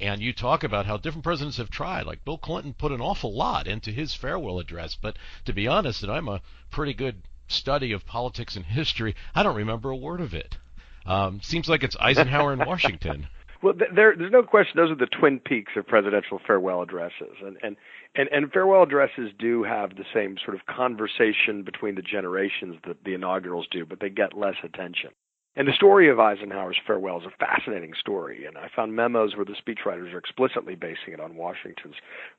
And 0.00 0.22
you 0.22 0.32
talk 0.32 0.62
about 0.62 0.86
how 0.86 0.96
different 0.96 1.24
presidents 1.24 1.56
have 1.56 1.70
tried. 1.70 2.06
Like 2.06 2.24
Bill 2.24 2.38
Clinton 2.38 2.72
put 2.72 2.92
an 2.92 3.00
awful 3.00 3.34
lot 3.34 3.66
into 3.66 3.90
his 3.90 4.14
farewell 4.14 4.60
address. 4.60 4.94
But 4.94 5.16
to 5.44 5.52
be 5.52 5.66
honest, 5.66 6.04
and 6.04 6.12
I'm 6.12 6.28
a 6.28 6.42
pretty 6.70 6.94
good 6.94 7.22
study 7.48 7.90
of 7.90 8.06
politics 8.06 8.54
and 8.54 8.64
history, 8.64 9.16
I 9.34 9.42
don't 9.42 9.56
remember 9.56 9.90
a 9.90 9.96
word 9.96 10.20
of 10.20 10.34
it. 10.34 10.56
Um, 11.04 11.40
seems 11.42 11.68
like 11.68 11.82
it's 11.82 11.96
Eisenhower 11.98 12.52
and 12.52 12.64
Washington. 12.66 13.26
Well, 13.62 13.74
there, 13.74 14.14
there's 14.16 14.32
no 14.32 14.42
question. 14.42 14.74
Those 14.76 14.90
are 14.90 14.96
the 14.96 15.06
twin 15.06 15.40
peaks 15.40 15.72
of 15.76 15.86
presidential 15.86 16.40
farewell 16.46 16.82
addresses, 16.82 17.36
and 17.44 17.56
and 17.62 17.76
and, 18.14 18.28
and 18.30 18.52
farewell 18.52 18.82
addresses 18.82 19.30
do 19.38 19.62
have 19.62 19.96
the 19.96 20.04
same 20.14 20.36
sort 20.44 20.56
of 20.56 20.66
conversation 20.66 21.62
between 21.62 21.94
the 21.94 22.02
generations 22.02 22.76
that 22.86 23.04
the 23.04 23.14
inaugurals 23.14 23.66
do, 23.70 23.84
but 23.86 24.00
they 24.00 24.10
get 24.10 24.36
less 24.36 24.56
attention. 24.62 25.10
And 25.58 25.66
the 25.66 25.72
story 25.72 26.10
of 26.10 26.20
Eisenhower's 26.20 26.76
farewell 26.86 27.18
is 27.18 27.24
a 27.24 27.30
fascinating 27.30 27.94
story, 27.98 28.44
and 28.44 28.58
I 28.58 28.68
found 28.76 28.94
memos 28.94 29.36
where 29.36 29.46
the 29.46 29.54
speechwriters 29.54 30.12
are 30.12 30.18
explicitly 30.18 30.74
basing 30.74 31.14
it 31.14 31.20
on 31.20 31.36
Washington's 31.36 31.94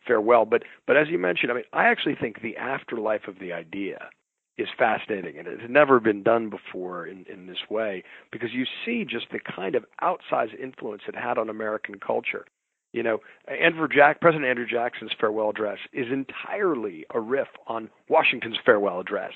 farewell. 0.06 0.46
But 0.46 0.64
but 0.86 0.98
as 0.98 1.08
you 1.10 1.18
mentioned, 1.18 1.52
I 1.52 1.56
mean, 1.56 1.64
I 1.74 1.88
actually 1.88 2.16
think 2.16 2.42
the 2.42 2.58
afterlife 2.58 3.28
of 3.28 3.40
the 3.40 3.54
idea 3.54 4.10
is 4.58 4.68
fascinating, 4.78 5.38
and 5.38 5.48
it 5.48 5.60
has 5.60 5.70
never 5.70 6.00
been 6.00 6.24
done 6.24 6.50
before 6.50 7.06
in, 7.06 7.26
in 7.32 7.48
this 7.48 7.70
way 7.70 8.04
because 8.32 8.50
you 8.54 8.66
see 8.86 9.06
just 9.06 9.28
the 9.32 9.40
kind 9.40 9.76
of 9.76 9.86
outsized 10.02 10.60
influence 10.60 11.04
it 11.08 11.16
had 11.16 11.38
on 11.38 11.50
American 11.50 12.00
culture. 12.00 12.46
You 12.94 13.04
know, 13.04 13.20
Andrew 13.48 13.88
Jack, 13.88 14.22
President 14.22 14.50
Andrew 14.50 14.66
Jackson's 14.66 15.12
farewell 15.20 15.50
address 15.50 15.78
is 15.94 16.08
entirely 16.12 17.06
a 17.14 17.20
riff 17.20 17.50
on 17.68 17.90
Washington's 18.10 18.58
farewell 18.66 19.00
address. 19.00 19.34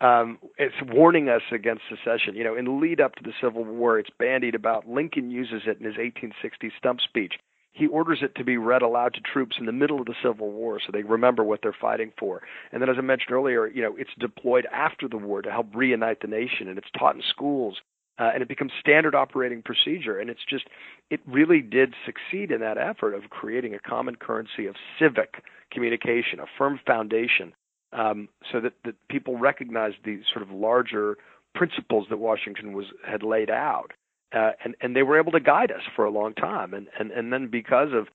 Um, 0.00 0.38
it's 0.58 0.74
warning 0.86 1.28
us 1.28 1.42
against 1.50 1.82
secession. 1.88 2.34
You 2.34 2.44
know, 2.44 2.54
in 2.54 2.66
the 2.66 2.70
lead 2.70 3.00
up 3.00 3.14
to 3.16 3.22
the 3.22 3.32
Civil 3.40 3.64
War, 3.64 3.98
it's 3.98 4.10
bandied 4.18 4.54
about. 4.54 4.88
Lincoln 4.88 5.30
uses 5.30 5.62
it 5.66 5.78
in 5.78 5.86
his 5.86 5.96
1860 5.96 6.70
stump 6.78 7.00
speech 7.00 7.34
he 7.72 7.86
orders 7.86 8.18
it 8.22 8.34
to 8.34 8.44
be 8.44 8.56
read 8.56 8.82
aloud 8.82 9.14
to 9.14 9.20
troops 9.20 9.56
in 9.58 9.66
the 9.66 9.72
middle 9.72 10.00
of 10.00 10.06
the 10.06 10.14
Civil 10.22 10.50
War 10.50 10.80
so 10.80 10.90
they 10.92 11.02
remember 11.02 11.44
what 11.44 11.60
they're 11.62 11.76
fighting 11.78 12.12
for. 12.18 12.42
And 12.72 12.82
then, 12.82 12.88
as 12.88 12.96
I 12.98 13.02
mentioned 13.02 13.32
earlier, 13.32 13.66
you 13.66 13.82
know, 13.82 13.94
it's 13.96 14.10
deployed 14.18 14.66
after 14.72 15.08
the 15.08 15.16
war 15.16 15.42
to 15.42 15.50
help 15.50 15.68
reunite 15.74 16.20
the 16.20 16.28
nation, 16.28 16.68
and 16.68 16.78
it's 16.78 16.90
taught 16.98 17.14
in 17.14 17.22
schools, 17.28 17.78
uh, 18.18 18.30
and 18.32 18.42
it 18.42 18.48
becomes 18.48 18.72
standard 18.80 19.14
operating 19.14 19.62
procedure. 19.62 20.18
And 20.18 20.28
it's 20.28 20.44
just, 20.48 20.64
it 21.10 21.20
really 21.26 21.60
did 21.60 21.94
succeed 22.04 22.50
in 22.50 22.60
that 22.60 22.78
effort 22.78 23.14
of 23.14 23.30
creating 23.30 23.74
a 23.74 23.78
common 23.78 24.16
currency 24.16 24.66
of 24.66 24.74
civic 24.98 25.42
communication, 25.70 26.40
a 26.40 26.46
firm 26.56 26.80
foundation, 26.86 27.52
um, 27.92 28.28
so 28.50 28.60
that, 28.60 28.74
that 28.84 28.94
people 29.08 29.38
recognize 29.38 29.92
the 30.04 30.20
sort 30.32 30.42
of 30.42 30.50
larger 30.50 31.16
principles 31.54 32.06
that 32.10 32.18
Washington 32.18 32.72
was 32.72 32.86
had 33.06 33.22
laid 33.22 33.50
out 33.50 33.92
uh, 34.32 34.52
and 34.64 34.74
and 34.80 34.94
they 34.94 35.02
were 35.02 35.18
able 35.18 35.32
to 35.32 35.40
guide 35.40 35.70
us 35.70 35.82
for 35.96 36.04
a 36.04 36.10
long 36.10 36.34
time. 36.34 36.74
And 36.74 36.88
and 36.98 37.10
and 37.10 37.32
then 37.32 37.48
because 37.48 37.92
of 37.92 38.08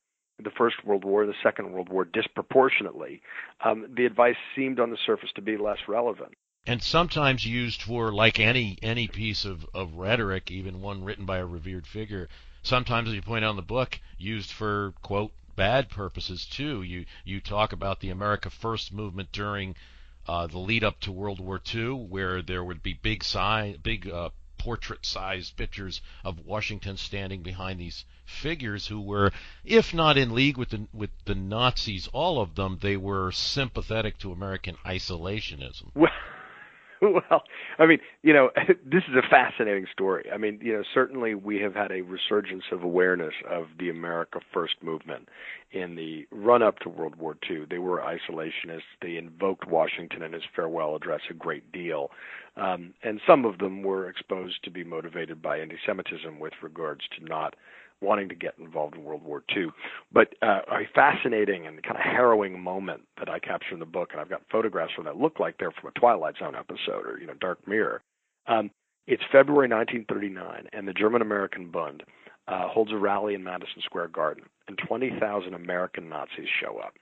the 0.43 0.52
First 0.52 0.84
World 0.86 1.06
War, 1.06 1.26
the 1.26 1.34
Second 1.43 1.71
World 1.71 1.89
War, 1.89 2.06
disproportionately, 2.06 3.21
um, 3.63 3.86
the 3.95 4.06
advice 4.06 4.36
seemed 4.56 4.80
on 4.80 4.89
the 4.89 4.97
surface 5.06 5.30
to 5.36 5.41
be 5.41 5.58
less 5.58 5.78
relevant. 5.88 6.34
And 6.65 6.82
sometimes 6.82 7.45
used 7.45 7.82
for, 7.82 8.12
like 8.13 8.39
any 8.39 8.78
any 8.82 9.08
piece 9.08 9.45
of, 9.45 9.65
of 9.73 9.95
rhetoric, 9.95 10.49
even 10.49 10.82
one 10.82 11.04
written 11.04 11.26
by 11.26 11.38
a 11.38 11.45
revered 11.45 11.86
figure, 11.86 12.30
sometimes, 12.62 13.10
as 13.10 13.15
you 13.15 13.21
point 13.21 13.43
out 13.43 13.52
in 13.52 13.56
the 13.58 13.62
book, 13.62 13.99
used 14.17 14.52
for 14.52 14.93
quote 15.02 15.32
bad 15.56 15.89
purposes 15.89 16.45
too. 16.45 16.82
You 16.82 17.06
you 17.26 17.41
talk 17.41 17.73
about 17.73 17.99
the 17.99 18.10
America 18.10 18.49
First 18.49 18.93
movement 18.93 19.32
during 19.32 19.76
uh, 20.28 20.47
the 20.47 20.60
lead 20.60 20.84
up 20.84 20.99
to 21.02 21.12
World 21.12 21.39
War 21.39 21.62
II, 21.73 22.06
where 22.08 22.41
there 22.41 22.63
would 22.63 22.82
be 22.82 22.93
big 22.93 23.23
sign, 23.23 23.78
big 23.84 24.10
uh, 24.10 24.30
portrait-sized 24.63 25.58
pictures 25.58 26.02
of 26.23 26.45
Washington 26.45 26.95
standing 26.95 27.43
behind 27.43 27.80
these 27.82 28.06
figures 28.23 28.88
who 28.88 29.02
were, 29.02 29.30
if 29.65 29.93
not 29.93 30.17
in 30.17 30.34
league 30.34 30.58
with 30.58 30.69
the 30.69 30.88
with 30.93 31.10
the 31.26 31.36
Nazis, 31.36 32.08
all 32.13 32.39
of 32.39 32.56
them, 32.56 32.78
they 32.82 32.95
were 32.95 33.30
sympathetic 33.32 34.17
to 34.19 34.32
American 34.32 34.78
isolationism. 34.86 35.91
Well, 35.95 36.12
well, 37.30 37.43
I 37.80 37.86
mean, 37.86 37.99
you 38.21 38.32
know, 38.32 38.49
this 38.86 39.04
is 39.10 39.15
a 39.15 39.30
fascinating 39.30 39.88
story. 39.91 40.30
I 40.34 40.38
mean, 40.38 40.60
you 40.62 40.71
know, 40.71 40.84
certainly 40.93 41.36
we 41.36 41.60
have 41.60 41.73
had 41.73 41.91
a 41.91 42.02
resurgence 42.02 42.63
of 42.71 42.84
awareness 42.84 43.34
of 43.49 43.65
the 43.78 43.89
America 43.89 44.39
First 44.54 44.76
movement 44.82 45.28
in 45.73 45.95
the 45.95 46.26
run 46.32 46.63
up 46.63 46.80
to 46.80 46.89
World 46.89 47.15
War 47.15 47.36
II. 47.49 47.65
They 47.69 47.80
were 47.80 47.99
isolationists. 47.99 48.84
They 49.02 49.17
invoked 49.17 49.67
Washington 49.67 50.23
and 50.23 50.34
his 50.34 50.43
farewell 50.56 50.95
address 50.95 51.21
a 51.30 51.34
great 51.34 51.71
deal. 51.71 52.10
Um, 52.56 52.94
and 53.04 53.20
some 53.26 53.46
of 53.46 53.58
them 53.58 53.82
were 53.82 54.08
exposed 54.08 54.63
to 54.63 54.72
be 54.72 54.84
motivated 54.84 55.42
by 55.42 55.58
anti 55.58 55.78
Semitism 55.86 56.39
with 56.39 56.54
regards 56.62 57.02
to 57.18 57.26
not 57.26 57.56
wanting 58.02 58.30
to 58.30 58.36
get 58.36 58.54
involved 58.60 58.96
in 58.96 59.04
World 59.04 59.24
War 59.24 59.44
II. 59.56 59.68
But 60.12 60.36
uh, 60.42 60.62
a 60.72 60.82
fascinating 60.94 61.66
and 61.66 61.82
kind 61.82 61.96
of 61.96 62.04
harrowing 62.04 62.60
moment 62.60 63.02
that 63.18 63.30
I 63.30 63.39
capture 63.39 63.74
in 63.74 63.80
the 63.80 63.86
book, 63.86 64.10
and 64.12 64.22
I've 64.22 64.30
got 64.30 64.42
photographs 64.52 64.94
from 64.94 65.06
that 65.06 65.18
look 65.18 65.39
like 65.39 65.58
they're 65.58 65.72
from 65.72 65.92
a 65.96 66.00
Twilight 66.00 66.36
Zone 66.38 66.56
episode 66.56 67.08
or 67.08 67.18
you 67.20 67.26
know 67.26 67.34
Dark 67.39 67.66
Mirror. 67.68 68.02
Um, 68.48 68.70
it's 69.08 69.24
February 69.32 69.68
1939, 69.68 70.68
and 70.72 70.88
the 70.88 70.94
German 70.94 71.22
American 71.22 71.72
Bund 71.72 72.04
uh, 72.48 72.68
holds 72.68 72.92
a 72.92 72.98
rally 72.98 73.34
in 73.34 73.44
Madison 73.44 73.82
Square 73.84 74.10
Garden, 74.10 74.44
and 74.68 74.78
20,000 74.78 75.54
American 75.54 76.08
Nazis 76.10 76.48
show 76.62 76.78
up, 76.78 76.94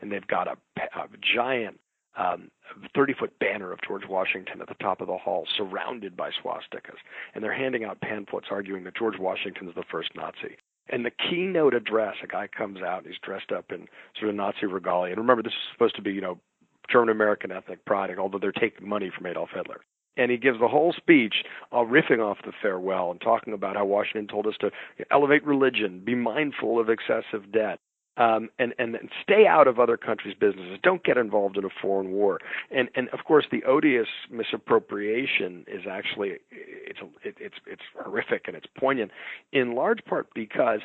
and 0.00 0.10
they've 0.10 0.26
got 0.26 0.48
a, 0.48 0.56
a 0.78 1.06
giant 1.34 1.78
um, 2.16 2.50
30 2.94 3.14
foot 3.14 3.38
banner 3.38 3.72
of 3.72 3.78
George 3.86 4.06
Washington 4.08 4.60
at 4.60 4.68
the 4.68 4.74
top 4.74 5.00
of 5.00 5.06
the 5.06 5.16
hall, 5.16 5.46
surrounded 5.56 6.16
by 6.16 6.30
swastikas. 6.30 6.98
And 7.34 7.42
they're 7.42 7.54
handing 7.54 7.84
out 7.84 8.00
pamphlets 8.00 8.48
arguing 8.50 8.84
that 8.84 8.96
George 8.96 9.18
Washington's 9.18 9.74
the 9.74 9.84
first 9.90 10.10
Nazi. 10.14 10.56
And 10.88 11.04
the 11.04 11.10
keynote 11.10 11.74
address, 11.74 12.16
a 12.22 12.26
guy 12.26 12.46
comes 12.46 12.80
out 12.80 12.98
and 12.98 13.08
he's 13.08 13.20
dressed 13.22 13.50
up 13.50 13.72
in 13.72 13.88
sort 14.18 14.30
of 14.30 14.36
Nazi 14.36 14.66
regalia. 14.66 15.12
And 15.12 15.20
remember, 15.20 15.42
this 15.42 15.52
is 15.52 15.72
supposed 15.72 15.96
to 15.96 16.02
be, 16.02 16.12
you 16.12 16.20
know, 16.20 16.38
German 16.90 17.08
American 17.10 17.50
ethnic 17.50 17.84
pride, 17.84 18.16
although 18.18 18.38
they're 18.38 18.52
taking 18.52 18.88
money 18.88 19.10
from 19.14 19.26
Adolf 19.26 19.50
Hitler. 19.52 19.80
And 20.16 20.30
he 20.30 20.38
gives 20.38 20.58
the 20.60 20.68
whole 20.68 20.94
speech 20.96 21.34
uh, 21.72 21.78
riffing 21.78 22.20
off 22.20 22.38
the 22.44 22.52
farewell 22.62 23.10
and 23.10 23.20
talking 23.20 23.52
about 23.52 23.76
how 23.76 23.84
Washington 23.84 24.28
told 24.28 24.46
us 24.46 24.54
to 24.60 24.70
elevate 25.10 25.44
religion, 25.44 26.00
be 26.04 26.14
mindful 26.14 26.80
of 26.80 26.88
excessive 26.88 27.52
debt, 27.52 27.80
um, 28.16 28.48
and, 28.58 28.74
and 28.78 28.96
stay 29.22 29.46
out 29.46 29.68
of 29.68 29.78
other 29.78 29.96
countries' 29.96 30.34
businesses. 30.38 30.78
Don't 30.82 31.04
get 31.04 31.18
involved 31.18 31.56
in 31.56 31.64
a 31.64 31.70
foreign 31.82 32.12
war. 32.12 32.38
And 32.70 32.88
and 32.94 33.08
of 33.10 33.24
course, 33.24 33.46
the 33.50 33.64
odious 33.64 34.08
misappropriation 34.30 35.64
is 35.68 35.82
actually 35.90 36.38
it's 36.50 37.00
it's 37.22 37.56
it's 37.66 37.82
horrific 38.02 38.44
and 38.46 38.56
it's 38.56 38.66
poignant, 38.78 39.10
in 39.52 39.74
large 39.74 40.04
part 40.04 40.28
because. 40.34 40.80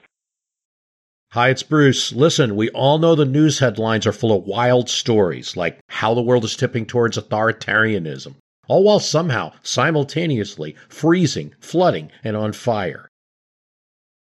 Hi, 1.31 1.49
it's 1.49 1.63
Bruce. 1.63 2.11
Listen, 2.11 2.57
we 2.57 2.69
all 2.71 2.97
know 2.97 3.15
the 3.15 3.23
news 3.23 3.59
headlines 3.59 4.05
are 4.05 4.11
full 4.11 4.37
of 4.37 4.43
wild 4.43 4.89
stories, 4.89 5.55
like 5.55 5.79
how 5.87 6.13
the 6.13 6.21
world 6.21 6.43
is 6.43 6.57
tipping 6.57 6.85
towards 6.85 7.17
authoritarianism, 7.17 8.35
all 8.67 8.83
while 8.83 8.99
somehow 8.99 9.53
simultaneously 9.63 10.75
freezing, 10.89 11.55
flooding, 11.61 12.11
and 12.21 12.35
on 12.35 12.51
fire. 12.51 13.07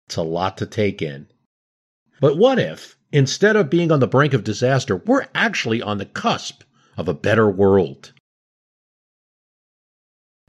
It's 0.05 0.17
a 0.17 0.21
lot 0.21 0.59
to 0.59 0.67
take 0.67 1.01
in. 1.01 1.27
But 2.21 2.37
what 2.37 2.59
if, 2.59 2.95
instead 3.11 3.55
of 3.55 3.69
being 3.69 3.91
on 3.91 3.99
the 3.99 4.07
brink 4.07 4.33
of 4.33 4.43
disaster, 4.43 4.97
we're 4.97 5.27
actually 5.33 5.81
on 5.81 5.97
the 5.97 6.05
cusp 6.05 6.63
of 6.97 7.07
a 7.07 7.13
better 7.13 7.49
world? 7.49 8.13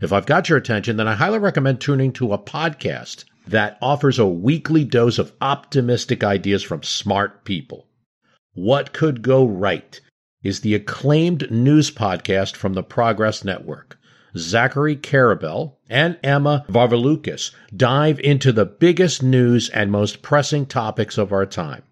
If 0.01 0.12
I've 0.12 0.27
got 0.27 0.49
your 0.49 0.59
attention, 0.59 0.96
then 0.96 1.09
I 1.09 1.14
highly 1.14 1.38
recommend 1.38 1.81
tuning 1.81 2.12
to 2.14 2.33
a 2.33 2.38
podcast 2.38 3.25
that 3.46 3.79
offers 3.83 4.18
a 4.18 4.27
weekly 4.27 4.85
dose 4.85 5.18
of 5.18 5.33
optimistic 5.40 6.25
ideas 6.25 6.62
from 6.62 6.83
smart 6.83 7.44
people. 7.44 7.87
What 8.55 8.92
Could 8.92 9.23
Go 9.23 9.46
Right 9.46 10.01
is 10.42 10.61
the 10.61 10.75
acclaimed 10.75 11.51
news 11.51 11.90
podcast 11.90 12.57
from 12.57 12.73
the 12.75 12.83
Progress 12.83 13.44
Network. 13.44 13.99
Zachary 14.37 14.96
Karabell 14.96 15.77
and 15.88 16.16
Emma 16.23 16.64
Varvaloucas 16.68 17.51
dive 17.77 18.20
into 18.20 18.53
the 18.53 18.64
biggest 18.64 19.23
news 19.23 19.68
and 19.70 19.90
most 19.90 20.23
pressing 20.23 20.66
topics 20.66 21.18
of 21.18 21.33
our 21.33 21.46
time, 21.46 21.83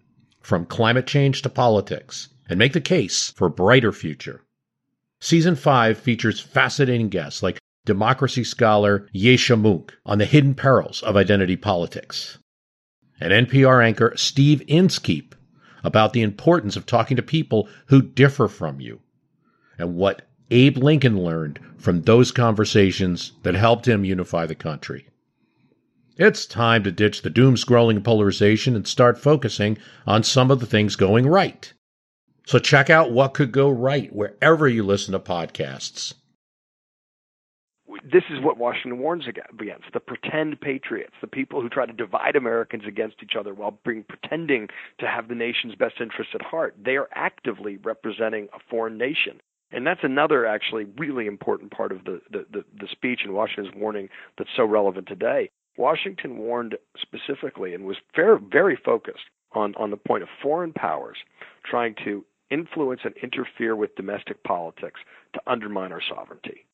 from 0.49 0.65
climate 0.65 1.05
change 1.05 1.43
to 1.43 1.49
politics, 1.49 2.29
and 2.49 2.57
make 2.57 2.73
the 2.73 2.81
case 2.81 3.31
for 3.35 3.45
a 3.45 3.51
brighter 3.51 3.91
future. 3.91 4.41
Season 5.21 5.55
5 5.55 5.95
features 5.95 6.39
fascinating 6.39 7.07
guests 7.07 7.43
like 7.43 7.59
democracy 7.85 8.43
scholar 8.43 9.07
Yascha 9.13 9.61
Mounk 9.61 9.91
on 10.07 10.17
the 10.17 10.25
hidden 10.25 10.55
perils 10.55 11.03
of 11.03 11.15
identity 11.15 11.55
politics, 11.55 12.39
and 13.21 13.31
NPR 13.31 13.85
anchor 13.85 14.13
Steve 14.15 14.63
Inskeep 14.67 15.35
about 15.83 16.13
the 16.13 16.23
importance 16.23 16.75
of 16.75 16.87
talking 16.87 17.15
to 17.15 17.21
people 17.21 17.69
who 17.85 18.01
differ 18.01 18.47
from 18.47 18.81
you 18.81 19.01
and 19.77 19.95
what 19.95 20.23
Abe 20.49 20.77
Lincoln 20.77 21.23
learned 21.23 21.59
from 21.77 22.01
those 22.01 22.31
conversations 22.31 23.33
that 23.43 23.53
helped 23.53 23.87
him 23.87 24.03
unify 24.03 24.47
the 24.47 24.55
country. 24.55 25.08
It's 26.19 26.45
time 26.45 26.83
to 26.83 26.91
ditch 26.91 27.21
the 27.21 27.29
doom 27.29 27.55
scrolling 27.55 28.03
polarization 28.03 28.75
and 28.75 28.85
start 28.85 29.17
focusing 29.17 29.77
on 30.05 30.21
some 30.23 30.51
of 30.51 30.59
the 30.59 30.65
things 30.65 30.97
going 30.97 31.25
right. 31.25 31.71
So 32.45 32.59
check 32.59 32.89
out 32.89 33.13
what 33.13 33.33
could 33.33 33.53
go 33.53 33.69
right 33.69 34.13
wherever 34.13 34.67
you 34.67 34.83
listen 34.83 35.13
to 35.13 35.19
podcasts. 35.19 36.13
This 38.03 38.23
is 38.29 38.43
what 38.43 38.57
Washington 38.57 38.99
warns 38.99 39.29
against 39.29 39.93
the 39.93 40.01
pretend 40.01 40.59
patriots, 40.59 41.13
the 41.21 41.27
people 41.27 41.61
who 41.61 41.69
try 41.69 41.85
to 41.85 41.93
divide 41.93 42.35
Americans 42.35 42.83
against 42.85 43.23
each 43.23 43.37
other 43.39 43.53
while 43.53 43.79
being, 43.85 44.03
pretending 44.03 44.67
to 44.99 45.07
have 45.07 45.29
the 45.29 45.35
nation's 45.35 45.75
best 45.75 46.01
interests 46.01 46.33
at 46.35 46.41
heart. 46.41 46.75
They 46.83 46.97
are 46.97 47.07
actively 47.15 47.77
representing 47.77 48.49
a 48.53 48.59
foreign 48.69 48.97
nation. 48.97 49.39
And 49.71 49.87
that's 49.87 50.03
another 50.03 50.45
actually 50.45 50.83
really 50.97 51.27
important 51.27 51.71
part 51.71 51.93
of 51.93 52.03
the, 52.03 52.19
the, 52.29 52.45
the, 52.51 52.65
the 52.77 52.87
speech 52.91 53.21
and 53.23 53.33
Washington's 53.33 53.73
warning 53.73 54.09
that's 54.37 54.49
so 54.57 54.65
relevant 54.65 55.07
today. 55.07 55.49
Washington 55.77 56.37
warned 56.37 56.75
specifically 56.97 57.73
and 57.73 57.85
was 57.85 57.97
very, 58.15 58.39
very 58.39 58.75
focused 58.75 59.25
on, 59.53 59.75
on 59.75 59.91
the 59.91 59.97
point 59.97 60.23
of 60.23 60.29
foreign 60.41 60.73
powers 60.73 61.17
trying 61.65 61.95
to 62.03 62.25
influence 62.51 63.01
and 63.03 63.13
interfere 63.21 63.75
with 63.75 63.95
domestic 63.95 64.43
politics 64.43 64.99
to 65.33 65.41
undermine 65.47 65.91
our 65.91 66.01
sovereignty. 66.01 66.65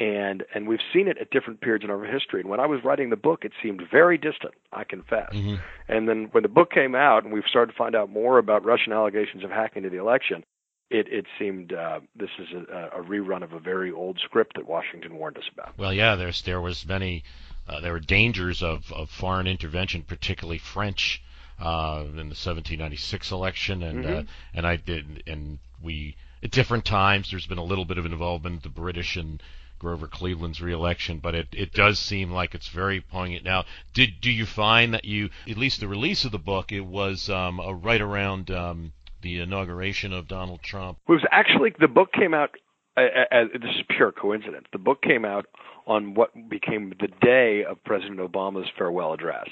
And 0.00 0.42
and 0.52 0.66
we've 0.66 0.80
seen 0.92 1.06
it 1.06 1.18
at 1.18 1.30
different 1.30 1.60
periods 1.60 1.84
in 1.84 1.90
our 1.90 2.04
history. 2.04 2.40
And 2.40 2.50
when 2.50 2.58
I 2.58 2.66
was 2.66 2.80
writing 2.84 3.10
the 3.10 3.16
book, 3.16 3.44
it 3.44 3.52
seemed 3.62 3.80
very 3.92 4.18
distant. 4.18 4.54
I 4.72 4.82
confess. 4.82 5.32
Mm-hmm. 5.32 5.54
And 5.86 6.08
then 6.08 6.28
when 6.32 6.42
the 6.42 6.48
book 6.48 6.72
came 6.72 6.96
out, 6.96 7.22
and 7.22 7.32
we've 7.32 7.44
started 7.48 7.72
to 7.72 7.78
find 7.78 7.94
out 7.94 8.10
more 8.10 8.38
about 8.38 8.64
Russian 8.64 8.92
allegations 8.92 9.44
of 9.44 9.50
hacking 9.50 9.84
to 9.84 9.90
the 9.90 9.98
election, 9.98 10.44
it 10.90 11.06
it 11.08 11.26
seemed 11.38 11.72
uh, 11.72 12.00
this 12.16 12.30
is 12.40 12.48
a, 12.68 12.98
a, 12.98 13.02
rerun 13.04 13.44
of 13.44 13.52
a 13.52 13.60
very 13.60 13.92
old 13.92 14.18
script 14.24 14.56
that 14.56 14.66
Washington 14.66 15.16
warned 15.16 15.38
us 15.38 15.44
about. 15.52 15.78
Well, 15.78 15.92
yeah, 15.92 16.16
there's 16.16 16.42
there 16.42 16.60
was 16.60 16.84
many 16.86 17.22
uh, 17.68 17.80
there 17.80 17.92
were 17.92 18.00
dangers 18.00 18.62
of, 18.62 18.92
of 18.92 19.10
foreign 19.10 19.46
intervention, 19.46 20.02
particularly 20.02 20.58
French, 20.58 21.22
uh, 21.60 22.02
in 22.06 22.16
the 22.16 22.36
1796 22.36 23.30
election, 23.30 23.82
and 23.82 24.04
uh, 24.04 24.08
mm-hmm. 24.08 24.28
and 24.54 24.66
I 24.66 24.76
did 24.76 25.22
and 25.26 25.58
we 25.82 26.16
at 26.42 26.50
different 26.50 26.84
times 26.84 27.30
there's 27.30 27.46
been 27.46 27.58
a 27.58 27.64
little 27.64 27.84
bit 27.84 27.98
of 27.98 28.06
involvement 28.06 28.62
the 28.62 28.68
British 28.68 29.16
and 29.16 29.42
Grover 29.78 30.06
Cleveland's 30.06 30.62
reelection, 30.62 31.18
but 31.18 31.34
it, 31.34 31.48
it 31.52 31.72
does 31.72 31.98
seem 31.98 32.30
like 32.30 32.54
it's 32.54 32.68
very 32.68 33.00
poignant 33.00 33.44
now. 33.44 33.64
Did 33.92 34.20
do 34.20 34.30
you 34.30 34.46
find 34.46 34.94
that 34.94 35.04
you 35.04 35.30
at 35.48 35.56
least 35.56 35.80
the 35.80 35.88
release 35.88 36.24
of 36.24 36.32
the 36.32 36.38
book 36.38 36.72
it 36.72 36.80
was 36.80 37.28
um, 37.28 37.60
right 37.82 38.00
around 38.00 38.50
um, 38.50 38.92
the 39.22 39.40
inauguration 39.40 40.12
of 40.12 40.28
Donald 40.28 40.62
Trump? 40.62 40.98
It 41.08 41.12
was 41.12 41.24
actually 41.30 41.74
the 41.78 41.88
book 41.88 42.12
came 42.12 42.34
out. 42.34 42.50
As, 42.96 43.48
this 43.52 43.70
is 43.76 43.82
pure 43.96 44.12
coincidence. 44.12 44.66
The 44.72 44.78
book 44.78 45.02
came 45.02 45.24
out 45.24 45.46
on 45.86 46.14
what 46.14 46.30
became 46.48 46.92
the 47.00 47.08
day 47.20 47.64
of 47.64 47.82
President 47.84 48.20
Obama's 48.20 48.68
farewell 48.78 49.12
address. 49.12 49.48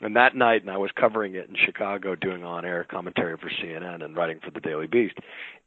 And 0.00 0.16
that 0.16 0.34
night, 0.34 0.62
and 0.62 0.70
I 0.70 0.76
was 0.76 0.90
covering 0.98 1.34
it 1.34 1.48
in 1.48 1.56
Chicago, 1.56 2.14
doing 2.14 2.44
on-air 2.44 2.84
commentary 2.84 3.36
for 3.38 3.50
CNN 3.50 4.04
and 4.04 4.14
writing 4.14 4.40
for 4.44 4.50
the 4.50 4.60
Daily 4.60 4.86
Beast, 4.86 5.16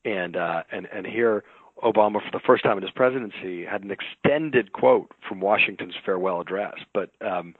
and 0.05 0.35
uh, 0.35 0.63
and 0.71 0.87
and 0.93 1.05
here 1.05 1.43
Obama, 1.83 2.21
for 2.21 2.31
the 2.31 2.41
first 2.45 2.63
time 2.63 2.77
in 2.77 2.83
his 2.83 2.91
presidency, 2.91 3.65
had 3.65 3.83
an 3.83 3.91
extended 3.91 4.71
quote 4.71 5.11
from 5.27 5.39
Washington's 5.39 5.95
farewell 6.05 6.41
address. 6.41 6.75
But 6.93 7.09
um, 7.21 7.55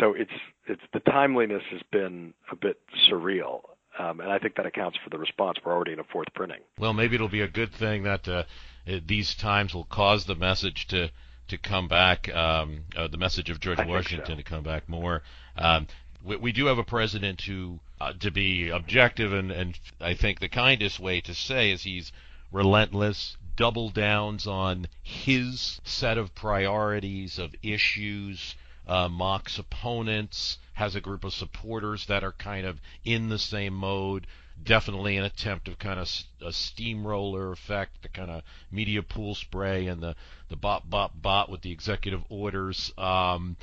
so 0.00 0.14
it's 0.14 0.30
it's 0.66 0.82
the 0.94 1.00
timeliness 1.00 1.62
has 1.70 1.82
been 1.92 2.32
a 2.50 2.56
bit 2.56 2.80
surreal. 3.10 3.60
Um, 3.98 4.20
and 4.20 4.30
I 4.30 4.38
think 4.38 4.56
that 4.56 4.66
accounts 4.66 4.98
for 5.02 5.08
the 5.08 5.18
response. 5.18 5.58
We're 5.64 5.72
already 5.72 5.92
in 5.92 5.98
a 5.98 6.04
fourth 6.04 6.28
printing. 6.34 6.60
Well, 6.78 6.92
maybe 6.92 7.14
it'll 7.14 7.28
be 7.28 7.40
a 7.40 7.48
good 7.48 7.72
thing 7.72 8.02
that 8.02 8.28
uh, 8.28 8.42
these 8.86 9.34
times 9.34 9.74
will 9.74 9.84
cause 9.84 10.24
the 10.24 10.34
message 10.34 10.86
to 10.88 11.10
to 11.48 11.58
come 11.58 11.86
back, 11.88 12.28
um, 12.34 12.80
uh, 12.96 13.06
the 13.06 13.16
message 13.16 13.50
of 13.50 13.60
George 13.60 13.78
I 13.78 13.86
Washington 13.86 14.34
so. 14.34 14.36
to 14.36 14.42
come 14.42 14.64
back 14.64 14.88
more. 14.88 15.22
Um, 15.56 15.86
we, 16.24 16.36
we, 16.36 16.52
do 16.52 16.66
have 16.66 16.78
a 16.78 16.84
president 16.84 17.42
who, 17.42 17.78
uh, 18.00 18.12
to 18.20 18.30
be 18.30 18.68
objective, 18.68 19.32
and, 19.32 19.52
and 19.52 19.78
I 20.00 20.14
think 20.14 20.40
the 20.40 20.48
kindest 20.48 20.98
way 20.98 21.20
to 21.20 21.34
say 21.34 21.70
is 21.70 21.84
he's 21.84 22.10
relentless, 22.50 23.36
double 23.54 23.90
downs 23.90 24.46
on 24.46 24.88
his 25.02 25.80
set 25.84 26.18
of 26.18 26.34
priorities, 26.34 27.38
of 27.38 27.54
issues, 27.62 28.56
uh, 28.88 29.08
mocks 29.08 29.58
opponents, 29.58 30.58
has 30.74 30.94
a 30.94 31.00
group 31.00 31.24
of 31.24 31.32
supporters 31.32 32.06
that 32.06 32.24
are 32.24 32.32
kind 32.32 32.66
of 32.66 32.80
in 33.04 33.28
the 33.28 33.38
same 33.38 33.74
mode. 33.74 34.26
Definitely 34.62 35.16
an 35.16 35.24
attempt 35.24 35.68
of 35.68 35.78
kind 35.78 36.00
of 36.00 36.10
a 36.44 36.52
steamroller 36.52 37.52
effect, 37.52 38.02
the 38.02 38.08
kind 38.08 38.30
of 38.30 38.42
media 38.70 39.02
pool 39.02 39.34
spray 39.34 39.86
and 39.86 40.02
the, 40.02 40.16
the 40.48 40.56
bot, 40.56 40.88
bot, 40.90 41.20
bot 41.20 41.50
with 41.50 41.62
the 41.62 41.70
executive 41.70 42.22
orders. 42.28 42.92
Um, 42.98 43.56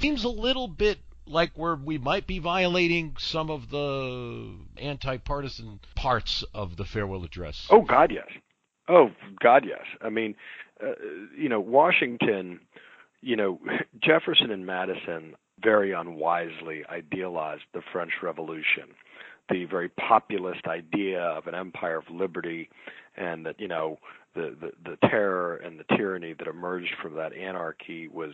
seems 0.00 0.24
a 0.24 0.28
little 0.28 0.68
bit 0.68 0.98
like 1.26 1.52
where 1.54 1.76
we 1.76 1.98
might 1.98 2.26
be 2.26 2.38
violating 2.38 3.14
some 3.18 3.50
of 3.50 3.70
the 3.70 4.54
anti-partisan 4.78 5.80
parts 5.94 6.42
of 6.54 6.76
the 6.76 6.84
farewell 6.84 7.24
address. 7.24 7.66
Oh 7.70 7.82
God, 7.82 8.10
yes. 8.10 8.28
Oh 8.88 9.10
God, 9.40 9.64
yes. 9.66 9.84
I 10.00 10.08
mean, 10.08 10.34
uh, 10.82 10.92
you 11.36 11.48
know, 11.48 11.60
Washington 11.60 12.60
you 13.20 13.36
know, 13.36 13.58
Jefferson 14.02 14.50
and 14.50 14.66
Madison 14.66 15.34
very 15.62 15.92
unwisely 15.92 16.84
idealized 16.88 17.64
the 17.74 17.82
French 17.92 18.12
Revolution, 18.22 18.94
the 19.48 19.64
very 19.64 19.88
populist 19.88 20.66
idea 20.66 21.20
of 21.20 21.46
an 21.46 21.54
empire 21.54 21.98
of 21.98 22.04
liberty, 22.10 22.68
and 23.16 23.46
that 23.46 23.58
you 23.58 23.68
know 23.68 23.98
the, 24.34 24.56
the 24.60 24.72
the 24.90 25.08
terror 25.08 25.56
and 25.56 25.78
the 25.78 25.96
tyranny 25.96 26.34
that 26.34 26.46
emerged 26.46 26.94
from 27.02 27.14
that 27.14 27.32
anarchy 27.32 28.08
was, 28.08 28.32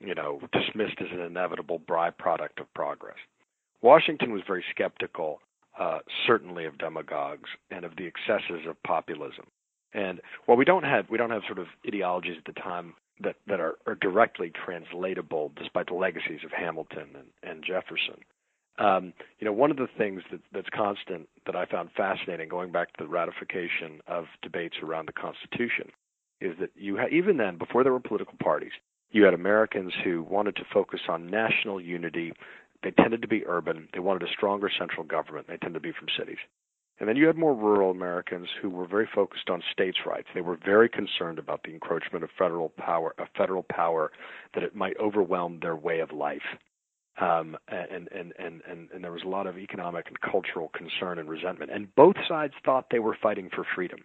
you 0.00 0.14
know, 0.14 0.40
dismissed 0.52 1.00
as 1.00 1.08
an 1.12 1.20
inevitable 1.20 1.80
byproduct 1.80 2.60
of 2.60 2.72
progress. 2.74 3.16
Washington 3.82 4.32
was 4.32 4.42
very 4.46 4.64
skeptical, 4.70 5.40
uh, 5.78 5.98
certainly 6.26 6.64
of 6.64 6.78
demagogues 6.78 7.50
and 7.70 7.84
of 7.84 7.96
the 7.96 8.06
excesses 8.06 8.66
of 8.66 8.82
populism. 8.82 9.46
And 9.92 10.20
while 10.46 10.56
we 10.56 10.64
don't 10.64 10.84
have 10.84 11.08
we 11.10 11.18
don't 11.18 11.30
have 11.30 11.42
sort 11.46 11.58
of 11.58 11.66
ideologies 11.86 12.36
at 12.38 12.52
the 12.52 12.60
time 12.60 12.94
that 13.20 13.36
that 13.46 13.60
are, 13.60 13.76
are 13.86 13.94
directly 13.94 14.50
translatable, 14.50 15.52
despite 15.56 15.86
the 15.86 15.94
legacies 15.94 16.40
of 16.44 16.52
Hamilton 16.52 17.08
and, 17.14 17.28
and 17.42 17.64
Jefferson. 17.64 18.20
Um, 18.78 19.12
you 19.38 19.46
know, 19.46 19.52
one 19.52 19.70
of 19.70 19.78
the 19.78 19.88
things 19.96 20.22
that, 20.30 20.40
that's 20.52 20.68
constant 20.74 21.28
that 21.46 21.56
I 21.56 21.64
found 21.64 21.90
fascinating, 21.96 22.48
going 22.48 22.72
back 22.72 22.92
to 22.92 23.04
the 23.04 23.08
ratification 23.08 24.00
of 24.06 24.26
debates 24.42 24.76
around 24.82 25.08
the 25.08 25.12
Constitution, 25.12 25.90
is 26.40 26.54
that 26.60 26.70
you 26.74 26.98
ha- 26.98 27.08
even 27.10 27.38
then, 27.38 27.56
before 27.56 27.82
there 27.82 27.92
were 27.92 28.00
political 28.00 28.34
parties, 28.42 28.72
you 29.10 29.24
had 29.24 29.34
Americans 29.34 29.92
who 30.04 30.22
wanted 30.22 30.56
to 30.56 30.64
focus 30.72 31.00
on 31.08 31.30
national 31.30 31.80
unity. 31.80 32.32
They 32.82 32.90
tended 32.90 33.22
to 33.22 33.28
be 33.28 33.46
urban. 33.46 33.88
They 33.94 34.00
wanted 34.00 34.28
a 34.28 34.32
stronger 34.32 34.70
central 34.78 35.04
government. 35.04 35.46
They 35.46 35.56
tended 35.56 35.82
to 35.82 35.88
be 35.88 35.92
from 35.92 36.08
cities. 36.18 36.38
And 36.98 37.08
then 37.08 37.16
you 37.16 37.26
had 37.26 37.36
more 37.36 37.54
rural 37.54 37.90
Americans 37.90 38.48
who 38.60 38.70
were 38.70 38.86
very 38.86 39.08
focused 39.14 39.50
on 39.50 39.62
states' 39.70 40.06
rights. 40.06 40.28
They 40.34 40.40
were 40.40 40.58
very 40.62 40.88
concerned 40.88 41.38
about 41.38 41.62
the 41.62 41.70
encroachment 41.70 42.24
of 42.24 42.30
federal 42.38 42.70
power, 42.70 43.14
of 43.18 43.28
federal 43.36 43.62
power, 43.62 44.12
that 44.54 44.62
it 44.62 44.74
might 44.74 44.98
overwhelm 44.98 45.60
their 45.60 45.76
way 45.76 46.00
of 46.00 46.12
life. 46.12 46.56
Um, 47.18 47.56
and, 47.68 48.08
and, 48.12 48.34
and, 48.38 48.62
and, 48.92 49.02
there 49.02 49.12
was 49.12 49.22
a 49.24 49.28
lot 49.28 49.46
of 49.46 49.56
economic 49.56 50.06
and 50.08 50.20
cultural 50.20 50.70
concern 50.74 51.18
and 51.18 51.30
resentment. 51.30 51.70
And 51.72 51.94
both 51.94 52.16
sides 52.28 52.52
thought 52.62 52.88
they 52.90 52.98
were 52.98 53.16
fighting 53.22 53.48
for 53.54 53.64
freedom. 53.74 54.00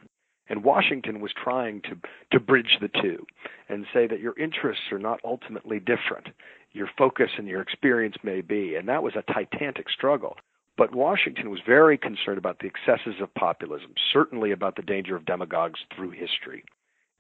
And 0.48 0.64
Washington 0.64 1.20
was 1.20 1.32
trying 1.34 1.82
to, 1.84 1.98
to 2.32 2.40
bridge 2.40 2.78
the 2.80 2.90
two 3.02 3.26
and 3.68 3.86
say 3.94 4.08
that 4.08 4.22
your 4.22 4.38
interests 4.40 4.84
are 4.92 5.00
not 5.00 5.20
ultimately 5.26 5.80
different. 5.80 6.28
Your 6.72 6.90
focus 6.98 7.32
and 7.38 7.48
your 7.48 7.62
experience 7.62 8.16
may 8.24 8.40
be. 8.40 8.76
And 8.76 8.88
that 8.88 9.04
was 9.04 9.14
a 9.16 9.34
titanic 9.34 9.90
struggle. 9.90 10.38
But 10.78 10.96
Washington 10.96 11.50
was 11.50 11.60
very 11.66 11.98
concerned 11.98 12.38
about 12.38 12.60
the 12.60 12.68
excesses 12.68 13.22
of 13.22 13.34
populism, 13.34 13.94
certainly 14.12 14.52
about 14.52 14.76
the 14.78 14.82
danger 14.82 15.16
of 15.16 15.26
demagogues 15.26 15.82
through 15.96 16.12
history. 16.12 16.64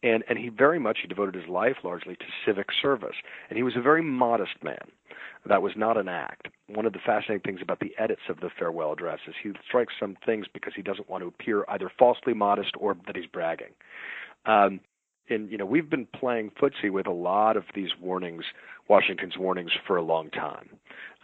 And 0.03 0.23
and 0.27 0.37
he 0.37 0.49
very 0.49 0.79
much 0.79 0.99
he 1.01 1.07
devoted 1.07 1.35
his 1.35 1.49
life 1.49 1.77
largely 1.83 2.15
to 2.15 2.25
civic 2.45 2.67
service. 2.81 3.15
And 3.49 3.57
he 3.57 3.63
was 3.63 3.75
a 3.75 3.81
very 3.81 4.01
modest 4.01 4.63
man. 4.63 4.91
That 5.45 5.61
was 5.61 5.73
not 5.75 5.97
an 5.97 6.07
act. 6.07 6.47
One 6.67 6.85
of 6.85 6.93
the 6.93 6.99
fascinating 6.99 7.41
things 7.41 7.61
about 7.61 7.79
the 7.79 7.93
edits 7.97 8.21
of 8.29 8.39
the 8.39 8.49
farewell 8.57 8.93
address 8.93 9.19
is 9.27 9.33
he 9.41 9.51
strikes 9.67 9.93
some 9.99 10.15
things 10.25 10.45
because 10.53 10.73
he 10.75 10.81
doesn't 10.81 11.09
want 11.09 11.23
to 11.23 11.27
appear 11.27 11.65
either 11.67 11.91
falsely 11.97 12.33
modest 12.33 12.71
or 12.77 12.95
that 13.07 13.15
he's 13.15 13.25
bragging. 13.25 13.73
Um, 14.45 14.79
and 15.29 15.51
you 15.51 15.57
know 15.57 15.65
we've 15.65 15.89
been 15.89 16.07
playing 16.07 16.51
footsie 16.61 16.91
with 16.91 17.07
a 17.07 17.11
lot 17.11 17.57
of 17.57 17.63
these 17.75 17.89
warnings 17.99 18.45
washington's 18.87 19.37
warnings 19.37 19.71
for 19.85 19.97
a 19.97 20.03
long 20.03 20.29
time. 20.29 20.69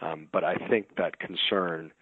Um, 0.00 0.28
but 0.32 0.44
i 0.44 0.54
think 0.68 0.96
that 0.96 1.18
concern 1.18 1.92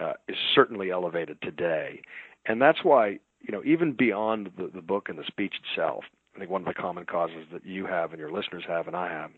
uh, 0.00 0.12
is 0.28 0.36
certainly 0.54 0.90
elevated 0.90 1.40
today. 1.40 2.02
And 2.44 2.60
that's 2.60 2.84
why 2.84 3.18
you 3.40 3.52
know 3.52 3.62
even 3.64 3.92
beyond 3.92 4.50
the, 4.56 4.70
the 4.72 4.82
book 4.82 5.08
and 5.08 5.18
the 5.18 5.24
speech 5.24 5.54
itself 5.62 6.04
I 6.36 6.38
think 6.38 6.50
one 6.50 6.62
of 6.62 6.68
the 6.68 6.74
common 6.74 7.06
causes 7.06 7.46
that 7.52 7.64
you 7.64 7.86
have 7.86 8.12
and 8.12 8.20
your 8.20 8.30
listeners 8.30 8.64
have 8.68 8.86
and 8.86 8.96
I 8.96 9.10
have 9.10 9.30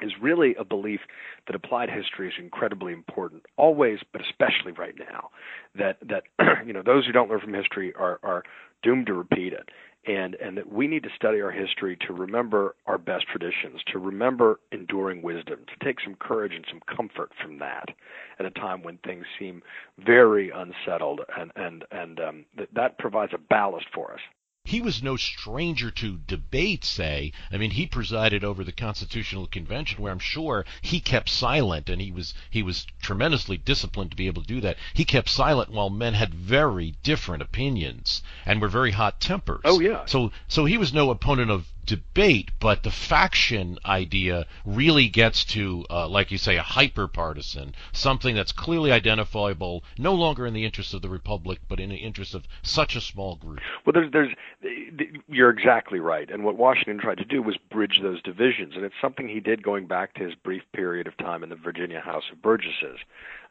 is 0.00 0.12
really 0.20 0.54
a 0.58 0.64
belief 0.64 1.00
that 1.46 1.56
applied 1.56 1.88
history 1.88 2.28
is 2.28 2.34
incredibly 2.38 2.92
important 2.92 3.44
always 3.56 3.98
but 4.12 4.20
especially 4.20 4.72
right 4.72 4.94
now 4.98 5.30
that 5.74 5.98
that 6.02 6.24
you 6.66 6.72
know 6.72 6.82
those 6.84 7.06
who 7.06 7.12
don't 7.12 7.30
learn 7.30 7.40
from 7.40 7.54
history 7.54 7.94
are 7.94 8.18
are 8.22 8.42
doomed 8.82 9.06
to 9.06 9.14
repeat 9.14 9.52
it. 9.52 9.68
And 10.04 10.34
and 10.34 10.56
that 10.58 10.72
we 10.72 10.88
need 10.88 11.04
to 11.04 11.10
study 11.14 11.40
our 11.40 11.52
history 11.52 11.96
to 12.08 12.12
remember 12.12 12.74
our 12.86 12.98
best 12.98 13.24
traditions 13.28 13.80
to 13.92 14.00
remember 14.00 14.58
enduring 14.72 15.22
wisdom 15.22 15.60
to 15.64 15.84
take 15.84 16.00
some 16.00 16.16
courage 16.16 16.52
and 16.56 16.64
some 16.68 16.80
comfort 16.96 17.30
from 17.40 17.60
that 17.60 17.84
at 18.40 18.44
a 18.44 18.50
time 18.50 18.82
when 18.82 18.98
things 18.98 19.24
seem 19.38 19.62
very 20.04 20.50
unsettled 20.50 21.20
and 21.38 21.52
and 21.54 21.84
and 21.92 22.18
um, 22.18 22.44
that 22.58 22.66
that 22.74 22.98
provides 22.98 23.32
a 23.32 23.38
ballast 23.38 23.86
for 23.94 24.12
us 24.12 24.20
he 24.72 24.80
was 24.80 25.02
no 25.02 25.16
stranger 25.16 25.90
to 25.90 26.18
debate, 26.26 26.82
say. 26.82 27.30
I 27.52 27.58
mean, 27.58 27.72
he 27.72 27.86
presided 27.86 28.42
over 28.42 28.64
the 28.64 28.72
Constitutional 28.72 29.46
Convention 29.46 30.00
where 30.00 30.10
I'm 30.10 30.18
sure 30.18 30.64
he 30.80 30.98
kept 30.98 31.28
silent 31.28 31.90
and 31.90 32.00
he 32.00 32.10
was 32.10 32.32
he 32.48 32.62
was 32.62 32.86
tremendously 33.02 33.58
disciplined 33.58 34.12
to 34.12 34.16
be 34.16 34.28
able 34.28 34.40
to 34.40 34.48
do 34.48 34.62
that. 34.62 34.78
He 34.94 35.04
kept 35.04 35.28
silent 35.28 35.70
while 35.70 35.90
men 35.90 36.14
had 36.14 36.32
very 36.32 36.94
different 37.02 37.42
opinions 37.42 38.22
and 38.46 38.62
were 38.62 38.68
very 38.68 38.92
hot 38.92 39.20
tempers. 39.20 39.60
Oh 39.66 39.78
yeah. 39.78 40.06
So 40.06 40.32
so 40.48 40.64
he 40.64 40.78
was 40.78 40.90
no 40.94 41.10
opponent 41.10 41.50
of 41.50 41.66
debate, 41.84 42.50
but 42.60 42.82
the 42.82 42.90
faction 42.90 43.78
idea 43.84 44.46
really 44.64 45.08
gets 45.08 45.44
to, 45.44 45.84
uh, 45.90 46.08
like 46.08 46.30
you 46.30 46.38
say, 46.38 46.56
a 46.56 46.62
hyper 46.62 47.08
partisan, 47.08 47.74
something 47.92 48.34
that's 48.34 48.52
clearly 48.52 48.92
identifiable, 48.92 49.82
no 49.98 50.14
longer 50.14 50.46
in 50.46 50.54
the 50.54 50.64
interest 50.64 50.94
of 50.94 51.02
the 51.02 51.08
republic, 51.08 51.60
but 51.68 51.80
in 51.80 51.88
the 51.90 51.96
interest 51.96 52.34
of 52.34 52.44
such 52.62 52.96
a 52.96 53.00
small 53.00 53.36
group. 53.36 53.60
Well, 53.84 53.92
there's, 53.92 54.12
there's, 54.12 54.34
you're 55.28 55.50
exactly 55.50 55.98
right. 55.98 56.30
And 56.30 56.44
what 56.44 56.56
Washington 56.56 56.98
tried 56.98 57.18
to 57.18 57.24
do 57.24 57.42
was 57.42 57.56
bridge 57.70 57.98
those 58.02 58.22
divisions, 58.22 58.74
and 58.76 58.84
it's 58.84 58.94
something 59.00 59.28
he 59.28 59.40
did 59.40 59.62
going 59.62 59.86
back 59.86 60.14
to 60.14 60.24
his 60.24 60.34
brief 60.34 60.62
period 60.72 61.06
of 61.06 61.16
time 61.18 61.42
in 61.42 61.48
the 61.48 61.56
Virginia 61.56 62.00
House 62.00 62.24
of 62.32 62.40
Burgesses 62.42 62.98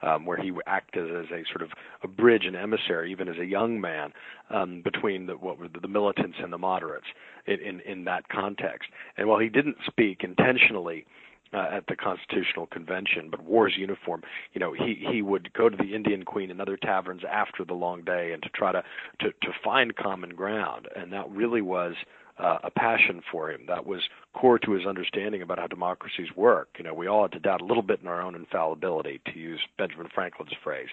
um, 0.01 0.25
where 0.25 0.37
he 0.37 0.51
acted 0.65 1.15
as 1.15 1.29
a 1.31 1.43
sort 1.49 1.61
of 1.61 1.69
a 2.03 2.07
bridge 2.07 2.45
and 2.45 2.55
emissary, 2.55 3.11
even 3.11 3.27
as 3.27 3.37
a 3.37 3.45
young 3.45 3.79
man, 3.79 4.13
um, 4.49 4.81
between 4.81 5.27
the, 5.27 5.33
what 5.33 5.57
were 5.57 5.67
the, 5.67 5.79
the 5.79 5.87
militants 5.87 6.37
and 6.41 6.51
the 6.51 6.57
moderates 6.57 7.05
in, 7.47 7.79
in, 7.81 8.03
that 8.05 8.29
context. 8.29 8.89
And 9.17 9.27
while 9.27 9.39
he 9.39 9.49
didn't 9.49 9.77
speak 9.85 10.23
intentionally 10.23 11.05
uh, 11.53 11.67
at 11.71 11.87
the 11.87 11.95
Constitutional 11.95 12.65
Convention, 12.67 13.29
but 13.29 13.43
wore 13.43 13.67
his 13.67 13.77
uniform. 13.77 14.21
You 14.53 14.59
know, 14.59 14.73
he 14.73 15.05
he 15.11 15.21
would 15.21 15.51
go 15.53 15.69
to 15.69 15.75
the 15.75 15.93
Indian 15.95 16.23
Queen 16.23 16.49
and 16.49 16.61
other 16.61 16.77
taverns 16.77 17.23
after 17.29 17.65
the 17.65 17.73
long 17.73 18.03
day 18.03 18.31
and 18.31 18.41
to 18.43 18.49
try 18.49 18.71
to 18.71 18.83
to 19.19 19.31
to 19.31 19.51
find 19.63 19.95
common 19.95 20.31
ground, 20.31 20.87
and 20.95 21.11
that 21.11 21.29
really 21.29 21.61
was 21.61 21.95
uh, 22.41 22.57
a 22.63 22.71
passion 22.71 23.21
for 23.31 23.51
him. 23.51 23.61
That 23.67 23.85
was 23.85 24.01
core 24.33 24.57
to 24.59 24.71
his 24.71 24.87
understanding 24.87 25.41
about 25.41 25.59
how 25.59 25.67
democracies 25.67 26.29
work. 26.35 26.69
You 26.77 26.83
know, 26.83 26.93
we 26.93 27.07
all 27.07 27.23
had 27.23 27.33
to 27.33 27.39
doubt 27.39 27.61
a 27.61 27.65
little 27.65 27.83
bit 27.83 28.01
in 28.01 28.07
our 28.07 28.21
own 28.21 28.35
infallibility, 28.35 29.21
to 29.25 29.37
use 29.37 29.59
Benjamin 29.77 30.09
Franklin's 30.13 30.53
phrase. 30.63 30.89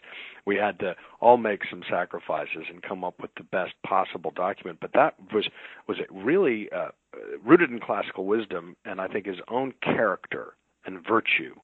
We 0.47 0.57
had 0.57 0.79
to 0.81 0.95
all 1.21 1.39
make 1.39 1.63
some 1.71 1.83
sacrifices 1.89 2.65
and 2.69 2.83
come 2.83 3.03
up 3.03 3.15
with 3.21 3.31
the 3.37 3.45
best 3.45 3.73
possible 3.87 4.31
document. 4.35 4.79
But 4.81 4.93
that 4.93 5.15
was 5.33 5.49
was 5.89 5.99
really 6.11 6.69
uh, 6.71 6.89
rooted 7.45 7.71
in 7.71 7.81
classical 7.81 8.27
wisdom, 8.27 8.77
and 8.85 9.01
I 9.01 9.09
think 9.09 9.27
his 9.27 9.41
own 9.49 9.73
character 9.83 10.55
and 10.85 11.07
virtue 11.07 11.55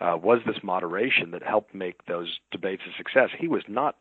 uh, 0.00 0.16
was 0.20 0.40
this 0.46 0.62
moderation 0.62 1.32
that 1.32 1.42
helped 1.42 1.74
make 1.74 2.04
those 2.06 2.38
debates 2.52 2.82
a 2.88 2.96
success. 2.96 3.30
He 3.36 3.48
was 3.48 3.62
not 3.68 3.96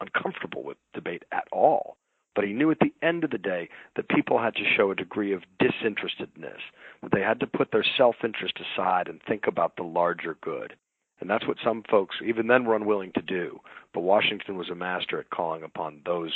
uncomfortable 0.00 0.62
with 0.62 0.76
debate 0.92 1.24
at 1.32 1.48
all. 1.50 1.96
But 2.36 2.44
he 2.44 2.52
knew 2.52 2.70
at 2.70 2.78
the 2.78 2.92
end 3.02 3.24
of 3.24 3.30
the 3.30 3.38
day 3.38 3.70
that 3.96 4.10
people 4.10 4.38
had 4.38 4.54
to 4.54 4.74
show 4.76 4.90
a 4.90 4.94
degree 4.94 5.32
of 5.32 5.42
disinterestedness, 5.58 6.60
that 7.02 7.10
they 7.12 7.22
had 7.22 7.40
to 7.40 7.46
put 7.46 7.72
their 7.72 7.84
self 7.96 8.16
interest 8.22 8.60
aside 8.60 9.08
and 9.08 9.20
think 9.22 9.46
about 9.48 9.74
the 9.76 9.82
larger 9.82 10.36
good. 10.42 10.74
And 11.18 11.30
that's 11.30 11.46
what 11.48 11.56
some 11.64 11.82
folks, 11.90 12.16
even 12.24 12.46
then, 12.46 12.66
were 12.66 12.76
unwilling 12.76 13.12
to 13.14 13.22
do. 13.22 13.60
But 13.94 14.02
Washington 14.02 14.58
was 14.58 14.68
a 14.68 14.74
master 14.74 15.18
at 15.18 15.30
calling 15.30 15.62
upon 15.62 16.02
those 16.04 16.32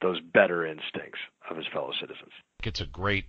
those 0.00 0.20
better 0.20 0.66
instincts 0.66 1.20
of 1.48 1.56
his 1.56 1.66
fellow 1.72 1.92
citizens. 2.00 2.32
It's 2.64 2.80
a 2.80 2.86
great 2.86 3.26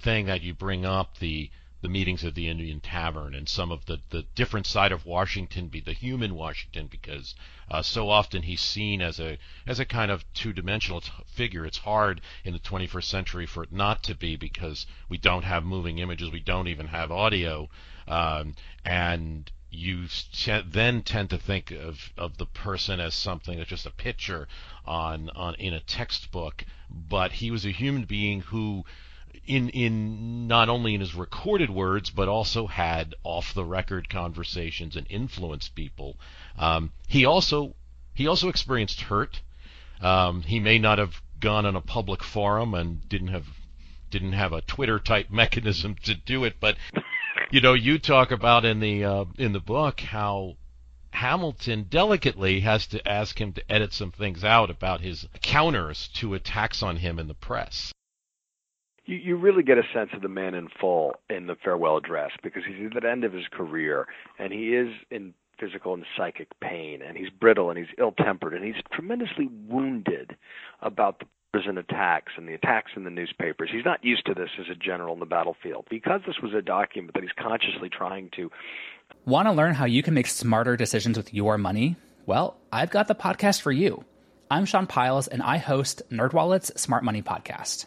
thing 0.00 0.26
that 0.26 0.42
you 0.42 0.52
bring 0.52 0.84
up 0.84 1.18
the 1.18 1.50
the 1.82 1.88
meetings 1.88 2.24
at 2.24 2.34
the 2.34 2.48
Indian 2.48 2.80
Tavern 2.80 3.34
and 3.34 3.48
some 3.48 3.72
of 3.72 3.86
the, 3.86 3.98
the 4.10 4.22
different 4.34 4.66
side 4.66 4.92
of 4.92 5.06
Washington, 5.06 5.68
be 5.68 5.80
the 5.80 5.92
human 5.92 6.34
Washington, 6.34 6.86
because 6.86 7.34
uh, 7.70 7.82
so 7.82 8.10
often 8.10 8.42
he's 8.42 8.60
seen 8.60 9.00
as 9.00 9.18
a 9.18 9.38
as 9.66 9.80
a 9.80 9.84
kind 9.84 10.10
of 10.10 10.24
two 10.34 10.52
dimensional 10.52 11.02
figure. 11.26 11.64
It's 11.64 11.78
hard 11.78 12.20
in 12.44 12.52
the 12.52 12.58
21st 12.58 13.04
century 13.04 13.46
for 13.46 13.62
it 13.62 13.72
not 13.72 14.02
to 14.04 14.14
be 14.14 14.36
because 14.36 14.86
we 15.08 15.16
don't 15.16 15.44
have 15.44 15.64
moving 15.64 15.98
images, 15.98 16.30
we 16.30 16.40
don't 16.40 16.68
even 16.68 16.88
have 16.88 17.10
audio, 17.10 17.70
um, 18.06 18.54
and 18.84 19.50
you 19.70 20.06
then 20.66 21.02
tend 21.02 21.30
to 21.30 21.38
think 21.38 21.70
of, 21.70 22.12
of 22.16 22.38
the 22.38 22.46
person 22.46 22.98
as 22.98 23.14
something 23.14 23.56
that's 23.56 23.70
just 23.70 23.86
a 23.86 23.90
picture 23.90 24.48
on, 24.84 25.30
on 25.30 25.54
in 25.54 25.72
a 25.72 25.80
textbook, 25.80 26.64
but 26.90 27.32
he 27.32 27.50
was 27.50 27.64
a 27.64 27.70
human 27.70 28.04
being 28.04 28.40
who 28.40 28.84
in 29.46 29.68
in 29.70 30.46
not 30.46 30.68
only 30.68 30.94
in 30.94 31.00
his 31.00 31.14
recorded 31.14 31.70
words 31.70 32.10
but 32.10 32.28
also 32.28 32.66
had 32.66 33.14
off 33.24 33.54
the 33.54 33.64
record 33.64 34.08
conversations 34.08 34.96
and 34.96 35.06
influenced 35.10 35.74
people. 35.74 36.16
Um, 36.58 36.92
he 37.08 37.24
also 37.24 37.74
he 38.14 38.26
also 38.26 38.48
experienced 38.48 39.02
hurt. 39.02 39.40
Um, 40.00 40.42
he 40.42 40.60
may 40.60 40.78
not 40.78 40.98
have 40.98 41.20
gone 41.40 41.66
on 41.66 41.76
a 41.76 41.80
public 41.80 42.22
forum 42.22 42.74
and 42.74 43.08
didn't 43.08 43.28
have 43.28 43.46
didn't 44.10 44.32
have 44.32 44.52
a 44.52 44.62
Twitter 44.62 44.98
type 44.98 45.30
mechanism 45.30 45.96
to 46.04 46.14
do 46.14 46.44
it, 46.44 46.56
but 46.60 46.76
you 47.50 47.60
know 47.60 47.74
you 47.74 47.98
talk 47.98 48.30
about 48.30 48.64
in 48.64 48.80
the 48.80 49.04
uh, 49.04 49.24
in 49.38 49.52
the 49.52 49.60
book 49.60 50.00
how 50.00 50.56
Hamilton 51.12 51.86
delicately 51.88 52.60
has 52.60 52.86
to 52.88 53.08
ask 53.08 53.40
him 53.40 53.52
to 53.52 53.72
edit 53.72 53.92
some 53.92 54.12
things 54.12 54.44
out 54.44 54.70
about 54.70 55.00
his 55.00 55.26
counters 55.42 56.08
to 56.14 56.34
attacks 56.34 56.82
on 56.82 56.96
him 56.96 57.18
in 57.18 57.26
the 57.26 57.34
press 57.34 57.92
you, 59.10 59.16
you 59.16 59.36
really 59.36 59.62
get 59.62 59.76
a 59.76 59.82
sense 59.92 60.10
of 60.14 60.22
the 60.22 60.28
man 60.28 60.54
in 60.54 60.68
full 60.80 61.14
in 61.28 61.46
the 61.46 61.56
farewell 61.62 61.96
address 61.96 62.30
because 62.42 62.62
he's 62.66 62.90
at 62.94 63.02
the 63.02 63.10
end 63.10 63.24
of 63.24 63.32
his 63.32 63.46
career 63.50 64.06
and 64.38 64.52
he 64.52 64.76
is 64.76 64.88
in 65.10 65.34
physical 65.58 65.92
and 65.92 66.04
psychic 66.16 66.48
pain 66.60 67.02
and 67.02 67.16
he's 67.16 67.28
brittle 67.28 67.68
and 67.68 67.78
he's 67.78 67.88
ill 67.98 68.12
tempered 68.12 68.54
and 68.54 68.64
he's 68.64 68.82
tremendously 68.92 69.48
wounded 69.68 70.36
about 70.80 71.18
the 71.18 71.26
prison 71.52 71.76
attacks 71.76 72.32
and 72.36 72.48
the 72.48 72.54
attacks 72.54 72.92
in 72.94 73.02
the 73.02 73.10
newspapers. 73.10 73.68
He's 73.72 73.84
not 73.84 74.02
used 74.04 74.24
to 74.26 74.34
this 74.34 74.50
as 74.58 74.66
a 74.70 74.74
general 74.74 75.12
in 75.14 75.20
the 75.20 75.26
battlefield. 75.26 75.86
Because 75.90 76.20
this 76.24 76.36
was 76.40 76.54
a 76.54 76.62
document 76.62 77.14
that 77.14 77.24
he's 77.24 77.32
consciously 77.36 77.88
trying 77.88 78.30
to 78.36 78.50
Want 79.26 79.48
to 79.48 79.52
learn 79.52 79.74
how 79.74 79.84
you 79.84 80.02
can 80.02 80.14
make 80.14 80.28
smarter 80.28 80.76
decisions 80.76 81.16
with 81.16 81.34
your 81.34 81.58
money? 81.58 81.96
Well, 82.24 82.56
I've 82.72 82.90
got 82.90 83.08
the 83.08 83.16
podcast 83.16 83.60
for 83.60 83.72
you. 83.72 84.04
I'm 84.50 84.64
Sean 84.64 84.86
Pyles 84.86 85.26
and 85.26 85.42
I 85.42 85.58
host 85.58 86.02
NerdWallet's 86.10 86.80
Smart 86.80 87.02
Money 87.02 87.20
Podcast. 87.20 87.86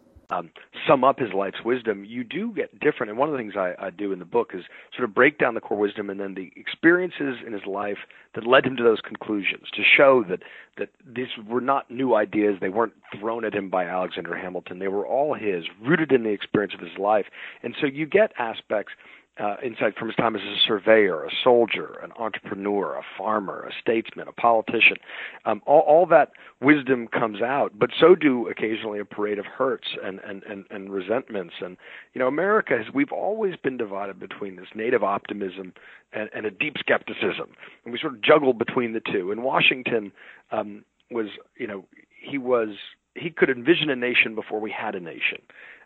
Um, 0.31 0.49
sum 0.87 1.03
up 1.03 1.19
his 1.19 1.33
life's 1.33 1.63
wisdom, 1.65 2.05
you 2.05 2.23
do 2.23 2.53
get 2.53 2.79
different. 2.79 3.09
And 3.09 3.19
one 3.19 3.27
of 3.27 3.33
the 3.33 3.37
things 3.37 3.53
I, 3.57 3.73
I 3.77 3.89
do 3.89 4.13
in 4.13 4.19
the 4.19 4.25
book 4.25 4.51
is 4.53 4.63
sort 4.95 5.07
of 5.07 5.13
break 5.13 5.37
down 5.37 5.55
the 5.55 5.61
core 5.61 5.77
wisdom 5.77 6.09
and 6.09 6.21
then 6.21 6.35
the 6.35 6.51
experiences 6.55 7.37
in 7.45 7.51
his 7.51 7.65
life 7.67 7.97
that 8.33 8.47
led 8.47 8.65
him 8.65 8.77
to 8.77 8.83
those 8.83 9.01
conclusions 9.01 9.67
to 9.73 9.81
show 9.83 10.23
that 10.29 10.39
that 10.77 10.89
these 11.05 11.27
were 11.45 11.59
not 11.59 11.91
new 11.91 12.15
ideas. 12.15 12.55
They 12.61 12.69
weren't 12.69 12.93
thrown 13.19 13.43
at 13.43 13.53
him 13.53 13.69
by 13.69 13.85
Alexander 13.85 14.35
Hamilton. 14.37 14.79
They 14.79 14.87
were 14.87 15.05
all 15.05 15.33
his, 15.33 15.65
rooted 15.85 16.13
in 16.13 16.23
the 16.23 16.29
experience 16.29 16.73
of 16.73 16.79
his 16.79 16.97
life. 16.97 17.25
And 17.61 17.75
so 17.79 17.87
you 17.87 18.05
get 18.05 18.31
aspects 18.39 18.93
uh, 19.39 19.55
insight 19.63 19.97
from 19.97 20.09
his 20.09 20.15
time 20.17 20.35
as 20.35 20.41
a 20.41 20.55
surveyor, 20.67 21.23
a 21.23 21.29
soldier, 21.43 21.97
an 22.03 22.11
entrepreneur, 22.19 22.95
a 22.95 23.01
farmer, 23.17 23.63
a 23.63 23.71
statesman, 23.81 24.27
a 24.27 24.33
politician. 24.33 24.97
Um, 25.45 25.61
all, 25.65 25.81
all 25.81 26.05
that 26.07 26.31
wisdom 26.59 27.07
comes 27.07 27.41
out, 27.41 27.71
but 27.77 27.91
so 27.97 28.13
do 28.13 28.47
occasionally 28.49 28.99
a 28.99 29.05
parade 29.05 29.39
of 29.39 29.45
hurts 29.45 29.87
and, 30.03 30.19
and, 30.19 30.43
and, 30.43 30.65
and 30.69 30.91
resentments. 30.91 31.55
And, 31.61 31.77
you 32.13 32.19
know, 32.19 32.27
America 32.27 32.77
has, 32.77 32.93
we've 32.93 33.11
always 33.11 33.55
been 33.55 33.77
divided 33.77 34.19
between 34.19 34.57
this 34.57 34.67
native 34.75 35.03
optimism 35.03 35.73
and, 36.11 36.29
and 36.35 36.45
a 36.45 36.51
deep 36.51 36.75
skepticism. 36.77 37.53
And 37.85 37.93
we 37.93 37.99
sort 37.99 38.13
of 38.13 38.21
juggle 38.21 38.53
between 38.53 38.93
the 38.93 39.01
two. 39.01 39.31
And 39.31 39.43
Washington 39.43 40.11
um, 40.51 40.83
was, 41.09 41.27
you 41.57 41.67
know, 41.67 41.85
he 42.21 42.37
was, 42.37 42.69
he 43.15 43.29
could 43.29 43.49
envision 43.49 43.89
a 43.89 43.95
nation 43.95 44.35
before 44.35 44.59
we 44.59 44.71
had 44.71 44.93
a 44.93 44.99
nation 44.99 45.39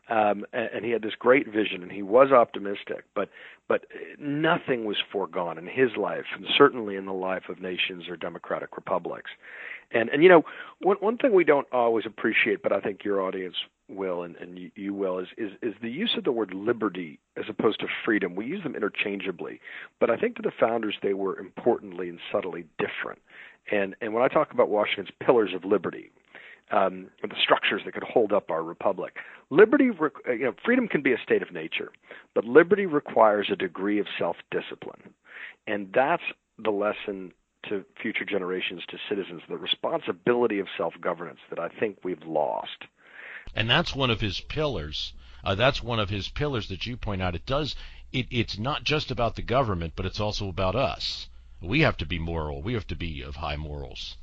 um, 0.09 0.45
and, 0.53 0.69
and 0.73 0.85
he 0.85 0.91
had 0.91 1.01
this 1.01 1.15
great 1.17 1.47
vision, 1.47 1.81
and 1.81 1.91
he 1.91 2.01
was 2.03 2.31
optimistic. 2.31 3.05
But 3.15 3.29
but 3.67 3.85
nothing 4.19 4.85
was 4.85 4.97
foregone 5.11 5.57
in 5.57 5.67
his 5.67 5.97
life, 5.97 6.25
and 6.35 6.45
certainly 6.57 6.95
in 6.95 7.05
the 7.05 7.13
life 7.13 7.49
of 7.49 7.59
nations 7.59 8.07
or 8.07 8.15
democratic 8.15 8.75
republics. 8.75 9.31
And 9.91 10.09
and 10.09 10.23
you 10.23 10.29
know 10.29 10.43
one 10.81 10.97
one 10.99 11.17
thing 11.17 11.33
we 11.33 11.43
don't 11.43 11.67
always 11.71 12.05
appreciate, 12.05 12.61
but 12.61 12.71
I 12.71 12.79
think 12.79 13.03
your 13.03 13.21
audience 13.21 13.55
will 13.87 14.23
and, 14.23 14.35
and 14.37 14.57
you, 14.57 14.71
you 14.75 14.93
will 14.93 15.19
is, 15.19 15.27
is 15.37 15.51
is 15.61 15.73
the 15.81 15.89
use 15.89 16.15
of 16.17 16.23
the 16.23 16.31
word 16.31 16.53
liberty 16.53 17.19
as 17.37 17.45
opposed 17.49 17.79
to 17.79 17.87
freedom. 18.03 18.35
We 18.35 18.45
use 18.45 18.63
them 18.63 18.75
interchangeably, 18.75 19.59
but 19.99 20.09
I 20.09 20.17
think 20.17 20.35
to 20.35 20.41
the 20.41 20.51
founders 20.59 20.95
they 21.01 21.13
were 21.13 21.37
importantly 21.39 22.09
and 22.09 22.19
subtly 22.31 22.65
different. 22.77 23.21
And 23.71 23.95
and 24.01 24.13
when 24.13 24.23
I 24.23 24.27
talk 24.27 24.51
about 24.51 24.69
Washington's 24.69 25.15
pillars 25.23 25.53
of 25.55 25.65
liberty, 25.65 26.11
um, 26.71 27.07
the 27.21 27.35
structures 27.41 27.81
that 27.85 27.93
could 27.93 28.03
hold 28.03 28.33
up 28.33 28.49
our 28.49 28.63
republic. 28.63 29.17
Liberty, 29.49 29.89
uh, 29.89 30.31
you 30.31 30.45
know, 30.45 30.53
freedom 30.63 30.87
can 30.87 31.01
be 31.01 31.13
a 31.13 31.17
state 31.23 31.41
of 31.41 31.51
nature, 31.51 31.91
but 32.33 32.45
liberty 32.45 32.85
requires 32.85 33.49
a 33.51 33.55
degree 33.55 33.99
of 33.99 34.07
self-discipline, 34.17 35.13
and 35.67 35.91
that's 35.93 36.23
the 36.57 36.71
lesson 36.71 37.31
to 37.69 37.83
future 38.01 38.25
generations, 38.25 38.83
to 38.89 38.97
citizens, 39.09 39.41
the 39.49 39.57
responsibility 39.57 40.59
of 40.59 40.67
self-governance 40.77 41.39
that 41.49 41.59
I 41.59 41.69
think 41.69 41.97
we've 42.03 42.23
lost. 42.25 42.85
And 43.55 43.69
that's 43.69 43.95
one 43.95 44.11
of 44.11 44.21
his 44.21 44.39
pillars. 44.39 45.13
Uh, 45.43 45.55
that's 45.55 45.83
one 45.83 45.99
of 45.99 46.09
his 46.09 46.29
pillars 46.29 46.69
that 46.69 46.85
you 46.85 46.97
point 46.97 47.21
out. 47.21 47.35
It 47.35 47.45
does. 47.45 47.75
It, 48.11 48.27
it's 48.31 48.57
not 48.57 48.83
just 48.83 49.11
about 49.11 49.35
the 49.35 49.41
government, 49.41 49.93
but 49.95 50.05
it's 50.05 50.19
also 50.19 50.47
about 50.47 50.75
us. 50.75 51.27
We 51.61 51.81
have 51.81 51.97
to 51.97 52.05
be 52.05 52.19
moral. 52.19 52.61
We 52.61 52.73
have 52.73 52.87
to 52.87 52.95
be 52.95 53.21
of 53.21 53.35
high 53.35 53.55
morals. 53.55 54.17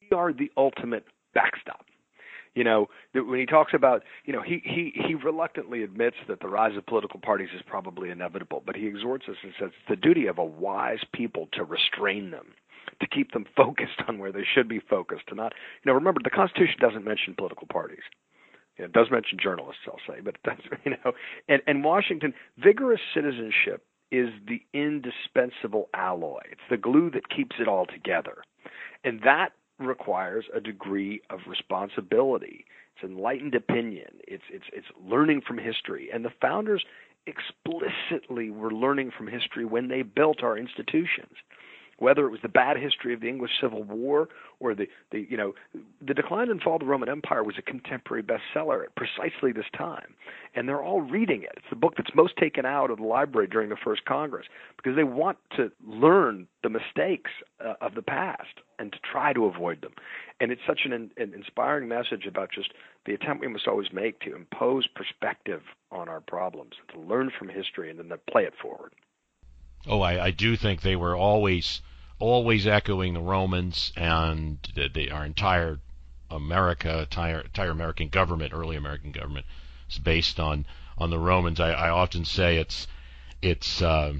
We 0.00 0.16
are 0.16 0.32
the 0.32 0.50
ultimate 0.56 1.04
backstop. 1.34 1.84
You 2.54 2.64
know, 2.64 2.86
when 3.14 3.38
he 3.38 3.46
talks 3.46 3.72
about, 3.74 4.02
you 4.24 4.32
know, 4.32 4.42
he, 4.42 4.60
he, 4.64 4.92
he 5.06 5.14
reluctantly 5.14 5.84
admits 5.84 6.16
that 6.28 6.40
the 6.40 6.48
rise 6.48 6.76
of 6.76 6.86
political 6.86 7.20
parties 7.20 7.50
is 7.54 7.62
probably 7.64 8.10
inevitable, 8.10 8.62
but 8.66 8.74
he 8.74 8.86
exhorts 8.86 9.26
us 9.28 9.36
and 9.42 9.52
says 9.60 9.68
it's 9.68 9.88
the 9.88 9.96
duty 9.96 10.26
of 10.26 10.38
a 10.38 10.44
wise 10.44 11.00
people 11.12 11.48
to 11.52 11.62
restrain 11.62 12.30
them, 12.30 12.46
to 13.00 13.06
keep 13.06 13.32
them 13.32 13.44
focused 13.56 14.02
on 14.08 14.18
where 14.18 14.32
they 14.32 14.44
should 14.44 14.68
be 14.68 14.80
focused, 14.80 15.28
to 15.28 15.34
not, 15.34 15.52
you 15.84 15.90
know, 15.90 15.94
remember 15.94 16.20
the 16.24 16.30
Constitution 16.30 16.76
doesn't 16.80 17.04
mention 17.04 17.34
political 17.36 17.68
parties. 17.68 18.02
It 18.76 18.92
does 18.92 19.08
mention 19.10 19.38
journalists, 19.42 19.82
I'll 19.86 20.00
say, 20.06 20.20
but 20.20 20.36
it 20.36 20.42
does, 20.44 20.78
you 20.84 20.92
know, 20.92 21.12
and, 21.48 21.62
and 21.66 21.84
Washington, 21.84 22.32
vigorous 22.56 23.00
citizenship 23.14 23.84
is 24.10 24.30
the 24.46 24.62
indispensable 24.72 25.90
alloy. 25.94 26.40
It's 26.50 26.60
the 26.70 26.76
glue 26.76 27.10
that 27.10 27.28
keeps 27.28 27.56
it 27.60 27.68
all 27.68 27.86
together. 27.86 28.38
And 29.04 29.20
that 29.22 29.50
requires 29.78 30.46
a 30.54 30.60
degree 30.60 31.20
of 31.30 31.40
responsibility. 31.46 32.64
It's 32.94 33.10
enlightened 33.10 33.54
opinion. 33.54 34.08
It's 34.26 34.44
it's 34.50 34.64
it's 34.72 34.86
learning 35.04 35.42
from 35.46 35.58
history. 35.58 36.10
And 36.12 36.24
the 36.24 36.32
founders 36.40 36.84
explicitly 37.26 38.50
were 38.50 38.72
learning 38.72 39.12
from 39.16 39.28
history 39.28 39.64
when 39.64 39.88
they 39.88 40.02
built 40.02 40.42
our 40.42 40.56
institutions 40.56 41.36
whether 41.98 42.26
it 42.26 42.30
was 42.30 42.40
the 42.42 42.48
bad 42.48 42.76
history 42.76 43.12
of 43.12 43.20
the 43.20 43.28
English 43.28 43.50
Civil 43.60 43.82
War 43.82 44.28
or 44.60 44.74
the, 44.74 44.86
the 45.10 45.26
you 45.28 45.36
know 45.36 45.54
the 46.00 46.14
decline 46.14 46.50
and 46.50 46.60
fall 46.60 46.74
of 46.74 46.80
the 46.80 46.86
Roman 46.86 47.08
Empire 47.08 47.42
was 47.42 47.56
a 47.58 47.62
contemporary 47.62 48.22
bestseller 48.22 48.84
at 48.84 48.94
precisely 48.94 49.52
this 49.52 49.66
time, 49.76 50.14
and 50.54 50.68
they're 50.68 50.82
all 50.82 51.00
reading 51.00 51.42
it. 51.42 51.52
It's 51.56 51.70
the 51.70 51.76
book 51.76 51.94
that's 51.96 52.14
most 52.14 52.36
taken 52.36 52.64
out 52.64 52.90
of 52.90 52.98
the 52.98 53.04
library 53.04 53.48
during 53.48 53.68
the 53.68 53.76
first 53.76 54.04
Congress 54.04 54.46
because 54.76 54.96
they 54.96 55.04
want 55.04 55.38
to 55.56 55.70
learn 55.86 56.46
the 56.62 56.70
mistakes 56.70 57.30
uh, 57.64 57.74
of 57.80 57.94
the 57.94 58.02
past 58.02 58.60
and 58.78 58.92
to 58.92 58.98
try 59.10 59.32
to 59.32 59.44
avoid 59.46 59.80
them. 59.82 59.92
And 60.40 60.52
it's 60.52 60.62
such 60.66 60.80
an, 60.84 60.92
an 60.92 61.34
inspiring 61.34 61.88
message 61.88 62.26
about 62.26 62.50
just 62.52 62.72
the 63.06 63.14
attempt 63.14 63.40
we 63.40 63.48
must 63.48 63.66
always 63.66 63.92
make 63.92 64.20
to 64.20 64.36
impose 64.36 64.86
perspective 64.86 65.62
on 65.90 66.08
our 66.08 66.20
problems, 66.20 66.74
to 66.92 67.00
learn 67.00 67.30
from 67.36 67.48
history, 67.48 67.90
and 67.90 67.98
then 67.98 68.08
to 68.08 68.18
play 68.30 68.44
it 68.44 68.54
forward. 68.60 68.92
Oh, 69.86 70.00
I, 70.00 70.26
I 70.26 70.30
do 70.30 70.56
think 70.56 70.82
they 70.82 70.96
were 70.96 71.16
always 71.16 71.80
always 72.18 72.66
echoing 72.66 73.14
the 73.14 73.20
Romans 73.20 73.92
and 73.96 74.58
the, 74.74 74.88
the, 74.88 75.10
our 75.10 75.24
entire 75.24 75.78
America, 76.30 77.00
entire, 77.00 77.40
entire 77.40 77.70
American 77.70 78.08
government, 78.08 78.52
early 78.52 78.76
American 78.76 79.12
government, 79.12 79.46
is 79.90 79.98
based 79.98 80.38
on 80.38 80.66
on 80.98 81.10
the 81.10 81.18
Romans. 81.18 81.60
I, 81.60 81.70
I 81.70 81.90
often 81.90 82.24
say 82.24 82.56
it's 82.56 82.86
it's 83.40 83.80
uh, 83.80 84.14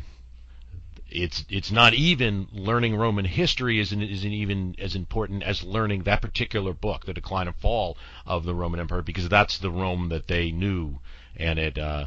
it's 1.10 1.44
it's 1.48 1.70
not 1.70 1.94
even 1.94 2.48
learning 2.52 2.96
Roman 2.96 3.24
history 3.24 3.80
isn't 3.80 4.02
isn't 4.02 4.32
even 4.32 4.76
as 4.78 4.94
important 4.94 5.42
as 5.42 5.62
learning 5.62 6.04
that 6.04 6.22
particular 6.22 6.72
book, 6.72 7.04
The 7.04 7.14
Decline 7.14 7.48
and 7.48 7.56
Fall 7.56 7.96
of 8.26 8.44
the 8.44 8.54
Roman 8.54 8.80
Empire, 8.80 9.02
because 9.02 9.28
that's 9.28 9.58
the 9.58 9.70
Rome 9.70 10.08
that 10.10 10.28
they 10.28 10.50
knew, 10.50 10.98
and 11.36 11.58
it 11.58 11.78
uh, 11.78 12.06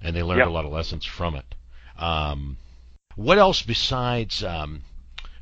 and 0.00 0.14
they 0.14 0.22
learned 0.22 0.40
yep. 0.40 0.48
a 0.48 0.52
lot 0.52 0.64
of 0.64 0.72
lessons 0.72 1.04
from 1.04 1.36
it. 1.36 1.54
Um, 1.98 2.58
what 3.14 3.38
else 3.38 3.62
besides 3.62 4.42
um, 4.42 4.82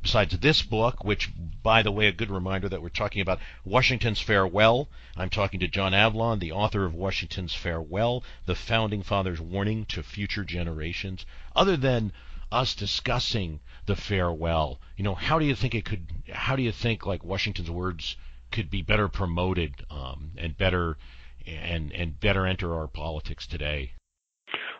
besides 0.01 0.37
this 0.39 0.61
book, 0.61 1.03
which, 1.03 1.29
by 1.63 1.81
the 1.81 1.91
way, 1.91 2.07
a 2.07 2.11
good 2.11 2.29
reminder 2.29 2.67
that 2.69 2.81
we're 2.81 2.89
talking 2.89 3.21
about 3.21 3.39
Washington's 3.63 4.21
Farewell. 4.21 4.89
I'm 5.15 5.29
talking 5.29 5.59
to 5.59 5.67
John 5.67 5.93
Avlon, 5.93 6.39
the 6.39 6.51
author 6.51 6.85
of 6.85 6.93
Washington's 6.93 7.53
Farewell, 7.53 8.23
the 8.45 8.55
Founding 8.55 9.03
Fathers' 9.03 9.41
Warning 9.41 9.85
to 9.85 10.03
Future 10.03 10.43
Generations. 10.43 11.25
Other 11.55 11.77
than 11.77 12.13
us 12.51 12.75
discussing 12.75 13.59
the 13.85 13.95
farewell, 13.95 14.79
you 14.97 15.03
know, 15.03 15.15
how 15.15 15.39
do 15.39 15.45
you 15.45 15.55
think 15.55 15.75
it 15.75 15.85
could? 15.85 16.07
How 16.31 16.55
do 16.55 16.63
you 16.63 16.71
think 16.71 17.05
like 17.05 17.23
Washington's 17.23 17.71
words 17.71 18.17
could 18.51 18.69
be 18.69 18.81
better 18.81 19.07
promoted 19.07 19.85
um, 19.89 20.31
and 20.37 20.57
better 20.57 20.97
and 21.45 21.91
and 21.93 22.19
better 22.19 22.45
enter 22.45 22.75
our 22.75 22.87
politics 22.87 23.47
today? 23.47 23.93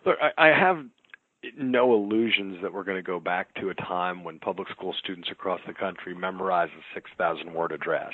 Look, 0.04 0.18
I, 0.20 0.48
I 0.48 0.58
have 0.58 0.84
no 1.58 1.94
illusions 1.94 2.58
that 2.62 2.72
we're 2.72 2.84
going 2.84 2.98
to 2.98 3.02
go 3.02 3.20
back 3.20 3.54
to 3.54 3.70
a 3.70 3.74
time 3.74 4.24
when 4.24 4.38
public 4.38 4.68
school 4.70 4.94
students 4.98 5.28
across 5.30 5.60
the 5.66 5.74
country 5.74 6.14
memorize 6.14 6.70
a 6.76 6.82
6,000 6.94 7.52
word 7.52 7.72
address. 7.72 8.12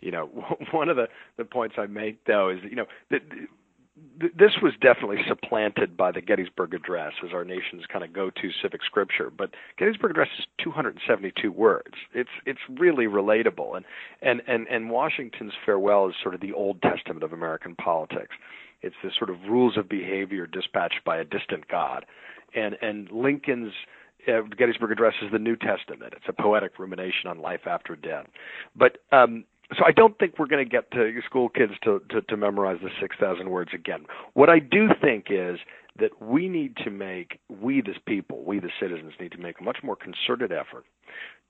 You 0.00 0.10
know, 0.10 0.26
one 0.72 0.88
of 0.88 0.96
the, 0.96 1.08
the 1.36 1.44
points 1.44 1.76
I 1.78 1.86
make 1.86 2.24
though 2.24 2.50
is, 2.50 2.58
you 2.68 2.76
know, 2.76 2.86
that 3.10 3.22
this 4.38 4.52
was 4.62 4.74
definitely 4.80 5.18
supplanted 5.26 5.96
by 5.96 6.12
the 6.12 6.20
Gettysburg 6.20 6.74
Address 6.74 7.14
as 7.24 7.32
our 7.32 7.44
nation's 7.44 7.84
kind 7.90 8.04
of 8.04 8.12
go-to 8.12 8.50
civic 8.60 8.84
scripture. 8.84 9.30
But 9.30 9.50
Gettysburg 9.78 10.10
Address 10.10 10.28
is 10.38 10.44
272 10.62 11.50
words. 11.50 11.94
It's 12.12 12.30
it's 12.44 12.60
really 12.68 13.06
relatable, 13.06 13.74
and 13.74 13.86
and 14.20 14.42
and 14.46 14.66
and 14.68 14.90
Washington's 14.90 15.54
farewell 15.64 16.08
is 16.08 16.14
sort 16.22 16.34
of 16.34 16.42
the 16.42 16.52
Old 16.52 16.82
Testament 16.82 17.22
of 17.22 17.32
American 17.32 17.74
politics. 17.74 18.36
It's 18.82 18.96
this 19.02 19.14
sort 19.16 19.30
of 19.30 19.36
rules 19.48 19.78
of 19.78 19.88
behavior 19.88 20.46
dispatched 20.46 21.02
by 21.04 21.16
a 21.16 21.24
distant 21.24 21.66
God 21.68 22.04
and 22.54 22.76
and 22.82 23.10
Lincoln's 23.10 23.72
uh, 24.28 24.42
Gettysburg 24.56 24.92
Address 24.92 25.14
is 25.22 25.30
the 25.32 25.38
New 25.38 25.56
Testament. 25.56 26.14
It's 26.16 26.26
a 26.28 26.32
poetic 26.32 26.78
rumination 26.78 27.28
on 27.28 27.40
life 27.40 27.66
after 27.66 27.96
death. 27.96 28.26
But 28.74 28.98
um, 29.12 29.44
so 29.76 29.84
I 29.84 29.92
don't 29.92 30.18
think 30.18 30.38
we're 30.38 30.46
going 30.46 30.64
to 30.64 30.70
get 30.70 30.90
to 30.92 31.12
school 31.24 31.48
kids 31.48 31.72
to, 31.84 32.00
to, 32.10 32.22
to 32.22 32.36
memorize 32.36 32.78
the 32.82 32.90
6,000 33.00 33.50
words 33.50 33.70
again. 33.74 34.06
What 34.34 34.48
I 34.48 34.60
do 34.60 34.88
think 35.00 35.26
is 35.28 35.58
that 35.98 36.22
we 36.22 36.48
need 36.48 36.76
to 36.84 36.90
make, 36.90 37.40
we 37.48 37.80
the 37.80 37.94
people, 38.06 38.44
we 38.44 38.60
the 38.60 38.70
citizens 38.80 39.14
need 39.18 39.32
to 39.32 39.38
make 39.38 39.60
a 39.60 39.64
much 39.64 39.78
more 39.82 39.96
concerted 39.96 40.52
effort 40.52 40.84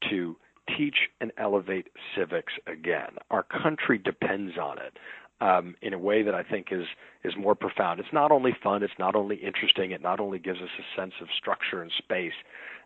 to 0.09 0.37
teach 0.77 0.97
and 1.21 1.31
elevate 1.37 1.89
civics 2.17 2.55
again. 2.67 3.17
Our 3.31 3.43
country 3.43 3.99
depends 3.99 4.57
on 4.59 4.79
it. 4.79 4.97
Um, 5.41 5.75
in 5.83 5.93
a 5.93 5.99
way 5.99 6.23
that 6.23 6.35
I 6.35 6.43
think 6.43 6.69
is 6.71 6.87
is 7.25 7.35
more 7.39 7.55
profound. 7.55 8.01
It's 8.01 8.13
not 8.13 8.31
only 8.31 8.57
fun, 8.63 8.83
it's 8.83 8.99
not 8.99 9.15
only 9.15 9.37
interesting, 9.37 9.91
it 9.91 10.03
not 10.03 10.21
only 10.21 10.39
gives 10.39 10.61
us 10.61 10.69
a 10.79 11.01
sense 11.01 11.15
of 11.21 11.29
structure 11.37 11.83
and 11.83 11.91
space, 11.97 12.33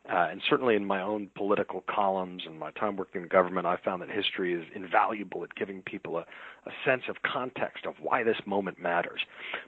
uh, 0.09 0.29
and 0.31 0.41
certainly 0.49 0.75
in 0.75 0.85
my 0.85 1.03
own 1.03 1.29
political 1.37 1.85
columns 1.89 2.43
and 2.47 2.59
my 2.59 2.71
time 2.73 2.97
working 2.97 3.23
in 3.23 3.29
government, 3.29 3.67
I 3.67 3.77
found 3.77 4.01
that 4.01 4.11
history 4.11 4.55
is 4.55 4.65
invaluable 4.75 5.45
at 5.45 5.55
giving 5.55 5.83
people 5.83 6.17
a, 6.17 6.21
a 6.21 6.71
sense 6.85 7.03
of 7.09 7.17
context 7.23 7.85
of 7.85 7.95
why 8.01 8.23
this 8.23 8.39
moment 8.47 8.81
matters. 8.81 9.21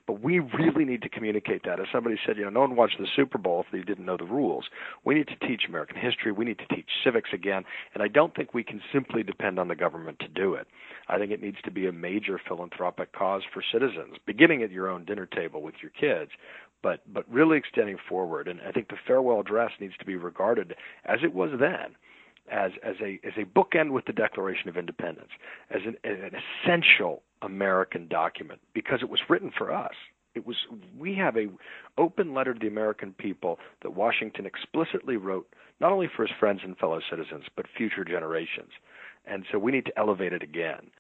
But 0.06 0.22
we 0.22 0.38
really 0.38 0.84
need 0.84 1.02
to 1.02 1.08
communicate 1.10 1.64
that. 1.64 1.78
As 1.78 1.86
somebody 1.92 2.16
said, 2.26 2.38
you 2.38 2.44
know, 2.44 2.50
no 2.50 2.60
one 2.60 2.76
watched 2.76 2.98
the 2.98 3.06
Super 3.14 3.36
Bowl 3.36 3.60
if 3.60 3.66
they 3.72 3.82
didn't 3.82 4.06
know 4.06 4.16
the 4.16 4.24
rules. 4.24 4.64
We 5.04 5.14
need 5.14 5.28
to 5.28 5.46
teach 5.46 5.62
American 5.68 5.96
history. 5.96 6.32
We 6.32 6.46
need 6.46 6.58
to 6.58 6.74
teach 6.74 6.88
civics 7.04 7.30
again. 7.34 7.64
And 7.92 8.02
I 8.02 8.08
don't 8.08 8.34
think 8.34 8.54
we 8.54 8.64
can 8.64 8.80
simply 8.92 9.22
depend 9.22 9.58
on 9.58 9.68
the 9.68 9.76
government 9.76 10.18
to 10.20 10.28
do 10.28 10.54
it. 10.54 10.66
I 11.08 11.18
think 11.18 11.30
it 11.30 11.42
needs 11.42 11.58
to 11.64 11.70
be 11.70 11.86
a 11.86 11.92
major 11.92 12.40
philanthropic 12.48 13.12
cause 13.12 13.42
for 13.52 13.62
citizens, 13.70 14.16
beginning 14.26 14.62
at 14.62 14.70
your 14.70 14.88
own 14.88 15.04
dinner 15.04 15.26
table 15.26 15.60
with 15.60 15.74
your 15.82 15.90
kids, 15.90 16.30
but 16.82 17.00
but 17.12 17.24
really 17.30 17.58
extending 17.58 17.96
forward. 18.08 18.48
And 18.48 18.60
I 18.60 18.72
think 18.72 18.88
the 18.88 18.96
farewell 19.06 19.40
address 19.40 19.72
needs 19.80 19.96
to 19.98 20.04
be 20.04 20.16
regarded 20.16 20.74
as 21.04 21.20
it 21.22 21.32
was 21.32 21.50
then, 21.58 21.96
as 22.50 22.72
as 22.82 22.96
a 23.00 23.20
as 23.24 23.34
a 23.36 23.44
bookend 23.44 23.90
with 23.92 24.04
the 24.06 24.12
Declaration 24.12 24.68
of 24.68 24.76
Independence, 24.76 25.30
as 25.70 25.82
an, 25.86 25.96
an 26.04 26.32
essential 26.64 27.22
American 27.40 28.08
document 28.08 28.60
because 28.74 29.00
it 29.02 29.08
was 29.08 29.20
written 29.28 29.50
for 29.56 29.72
us. 29.72 29.94
It 30.34 30.46
was 30.46 30.56
we 30.98 31.14
have 31.16 31.36
a 31.36 31.48
open 31.98 32.34
letter 32.34 32.54
to 32.54 32.60
the 32.60 32.68
American 32.68 33.12
people 33.12 33.58
that 33.82 33.90
Washington 33.90 34.46
explicitly 34.46 35.16
wrote 35.16 35.46
not 35.80 35.92
only 35.92 36.08
for 36.08 36.26
his 36.26 36.36
friends 36.38 36.60
and 36.64 36.76
fellow 36.78 37.00
citizens 37.10 37.44
but 37.54 37.66
future 37.76 38.04
generations. 38.04 38.70
And 39.24 39.44
so 39.52 39.58
we 39.58 39.72
need 39.72 39.84
to 39.86 39.98
elevate 39.98 40.32
it 40.32 40.42
again. 40.42 40.90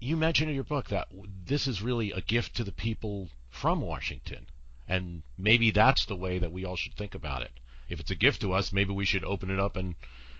You 0.00 0.16
mentioned 0.16 0.50
in 0.50 0.54
your 0.54 0.64
book 0.64 0.88
that 0.88 1.08
this 1.46 1.66
is 1.66 1.82
really 1.82 2.12
a 2.12 2.20
gift 2.20 2.56
to 2.56 2.64
the 2.64 2.72
people 2.72 3.28
from 3.50 3.80
Washington. 3.80 4.46
And 4.88 5.22
maybe 5.38 5.70
that's 5.70 6.04
the 6.04 6.16
way 6.16 6.38
that 6.38 6.52
we 6.52 6.64
all 6.64 6.76
should 6.76 6.94
think 6.94 7.14
about 7.14 7.42
it. 7.42 7.52
If 7.88 8.00
it's 8.00 8.10
a 8.10 8.16
gift 8.16 8.40
to 8.42 8.52
us, 8.52 8.72
maybe 8.72 8.92
we 8.92 9.04
should 9.04 9.24
open 9.24 9.50
it 9.50 9.60
up 9.60 9.76
and 9.76 9.94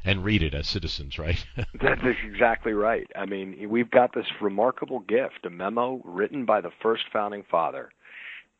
and 0.05 0.23
read 0.23 0.43
it 0.43 0.55
as 0.55 0.69
citizens, 0.69 1.19
right? 1.19 1.43
That's 1.57 2.03
exactly 2.27 2.73
right. 2.73 3.07
I 3.17 3.25
mean, 3.25 3.71
we've 3.71 3.91
got 3.91 4.15
this 4.15 4.27
remarkable 4.41 5.01
gift, 5.01 5.47
a 5.47 5.51
memo 5.51 6.03
written 6.05 6.45
by 6.45 6.61
the 6.61 6.73
first 6.83 7.05
founding 7.11 7.43
father, 7.51 7.91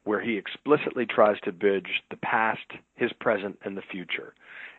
where 0.05 0.23
he 0.23 0.39
explicitly 0.39 1.05
tries 1.05 1.39
to 1.41 1.53
bridge 1.53 2.03
the 2.11 2.17
past, 2.17 2.65
his 2.95 3.13
present, 3.21 3.59
and 3.63 3.77
the 3.77 3.83
future. 3.83 4.33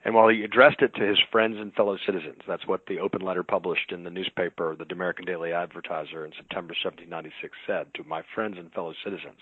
And 0.04 0.14
while 0.14 0.28
he 0.28 0.44
addressed 0.44 0.82
it 0.82 0.94
to 0.96 1.08
his 1.08 1.20
friends 1.32 1.58
and 1.60 1.74
fellow 1.74 1.98
citizens, 2.04 2.42
that's 2.48 2.68
what 2.68 2.86
the 2.88 3.00
open 3.00 3.22
letter 3.22 3.44
published 3.44 3.92
in 3.92 4.04
the 4.04 4.12
newspaper, 4.12 4.76
the 4.76 4.92
American 4.92 5.26
Daily 5.26 5.52
Advertiser, 5.52 6.26
in 6.26 6.32
September 6.32 6.74
1796 6.84 7.54
said 7.66 7.88
to 7.94 8.04
my 8.04 8.24
friends 8.34 8.58
and 8.58 8.72
fellow 8.74 8.94
citizens 9.04 9.40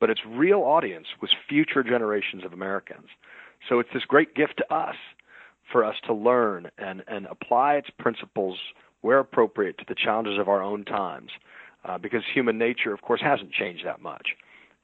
but 0.00 0.10
its 0.10 0.20
real 0.26 0.60
audience 0.60 1.06
was 1.20 1.30
future 1.48 1.82
generations 1.82 2.44
of 2.44 2.52
Americans. 2.52 3.08
So 3.68 3.78
it's 3.80 3.88
this 3.92 4.04
great 4.04 4.34
gift 4.34 4.58
to 4.58 4.74
us 4.74 4.96
for 5.70 5.84
us 5.84 5.96
to 6.06 6.14
learn 6.14 6.70
and, 6.78 7.02
and 7.08 7.26
apply 7.26 7.74
its 7.74 7.90
principles 7.98 8.58
where 9.00 9.18
appropriate 9.18 9.78
to 9.78 9.84
the 9.88 9.94
challenges 9.94 10.38
of 10.38 10.48
our 10.48 10.62
own 10.62 10.84
times, 10.84 11.30
uh, 11.84 11.98
because 11.98 12.22
human 12.32 12.58
nature, 12.58 12.92
of 12.92 13.02
course, 13.02 13.20
hasn't 13.20 13.52
changed 13.52 13.84
that 13.84 14.00
much. 14.00 14.28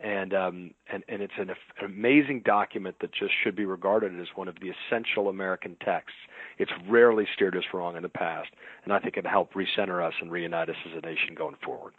And, 0.01 0.35
um, 0.35 0.71
and, 0.93 1.05
and 1.09 1.23
it's 1.23 1.33
an, 1.39 1.51
an 1.51 1.85
amazing 1.85 2.43
document 2.45 2.97
that 3.01 3.13
just 3.13 3.33
should 3.43 3.55
be 3.55 3.65
regarded 3.65 4.19
as 4.21 4.27
one 4.35 4.49
of 4.49 4.57
the 4.61 4.73
essential 4.73 5.29
American 5.29 5.77
texts. 5.85 6.19
It's 6.59 6.73
rarely 6.89 7.27
steered 7.33 7.57
us 7.57 7.63
wrong 7.73 7.97
in 7.97 8.03
the 8.03 8.09
past, 8.09 8.51
and 8.83 8.93
I 8.93 8.99
think 8.99 9.17
it 9.17 9.27
helped 9.27 9.55
recenter 9.55 10.05
us 10.05 10.15
and 10.21 10.33
reunite 10.33 10.69
us 10.69 10.77
as 10.87 10.99
a 11.01 11.07
nation 11.07 11.35
going 11.37 11.57
forward. 11.65 11.95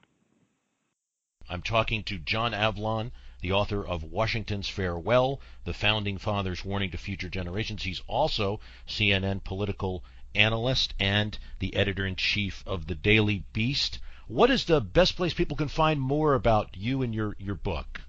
I'm 1.49 1.61
talking 1.61 2.03
to 2.03 2.17
John 2.17 2.53
Avlon, 2.53 3.11
the 3.41 3.51
author 3.51 3.85
of 3.85 4.03
Washington's 4.03 4.69
Farewell, 4.69 5.41
the 5.65 5.73
Founding 5.73 6.17
Fathers' 6.17 6.63
Warning 6.63 6.91
to 6.91 6.97
Future 6.97 7.27
Generations. 7.27 7.83
He's 7.83 8.01
also 8.07 8.61
CNN 8.87 9.43
political 9.43 10.05
analyst 10.33 10.93
and 10.99 11.37
the 11.59 11.75
editor 11.75 12.05
in 12.05 12.15
chief 12.15 12.63
of 12.65 12.87
the 12.87 12.95
Daily 12.95 13.43
Beast. 13.51 13.99
What 14.27 14.49
is 14.49 14.63
the 14.63 14.79
best 14.79 15.17
place 15.17 15.33
people 15.33 15.57
can 15.57 15.67
find 15.67 15.99
more 15.99 16.33
about 16.33 16.77
you 16.77 17.01
and 17.01 17.13
your, 17.13 17.35
your 17.37 17.55
book? 17.55 18.01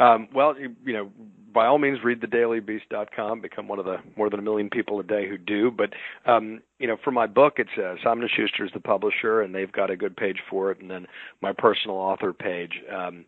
Um, 0.00 0.28
well, 0.34 0.58
you, 0.58 0.74
you, 0.84 0.92
know, 0.94 1.10
by 1.52 1.66
all 1.66 1.78
means, 1.78 1.98
read 2.02 2.20
thedailybeast.com. 2.20 3.40
Become 3.40 3.68
one 3.68 3.78
of 3.78 3.84
the 3.84 3.98
more 4.16 4.30
than 4.30 4.40
a 4.40 4.42
million 4.42 4.70
people 4.70 4.98
a 4.98 5.04
day 5.04 5.28
who 5.28 5.36
do. 5.36 5.70
But 5.70 5.90
um, 6.30 6.62
you 6.78 6.86
know, 6.86 6.96
for 7.04 7.10
my 7.10 7.26
book, 7.26 7.54
it's 7.58 7.70
uh, 7.78 7.96
Simon 8.02 8.24
is 8.24 8.70
the 8.72 8.80
publisher, 8.80 9.42
and 9.42 9.54
they've 9.54 9.70
got 9.70 9.90
a 9.90 9.96
good 9.96 10.16
page 10.16 10.38
for 10.48 10.70
it. 10.70 10.80
And 10.80 10.90
then 10.90 11.06
my 11.42 11.52
personal 11.52 11.96
author 11.96 12.32
page 12.32 12.72
um, 12.92 13.26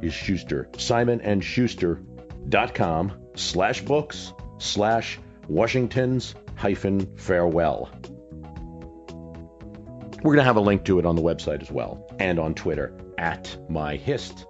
is 0.00 0.14
Schuster, 0.14 0.70
simonandschuster.com 0.72 3.12
slash 3.34 3.82
books 3.82 4.32
slash 4.56 5.18
Washington's 5.48 6.34
hyphen 6.54 7.14
farewell. 7.18 7.90
We're 10.22 10.34
going 10.34 10.38
to 10.38 10.44
have 10.44 10.56
a 10.56 10.60
link 10.60 10.86
to 10.86 10.98
it 10.98 11.04
on 11.04 11.16
the 11.16 11.22
website 11.22 11.60
as 11.60 11.70
well 11.70 12.06
and 12.18 12.38
on 12.38 12.54
Twitter 12.54 12.96
at 13.18 13.54
myhist, 13.68 14.46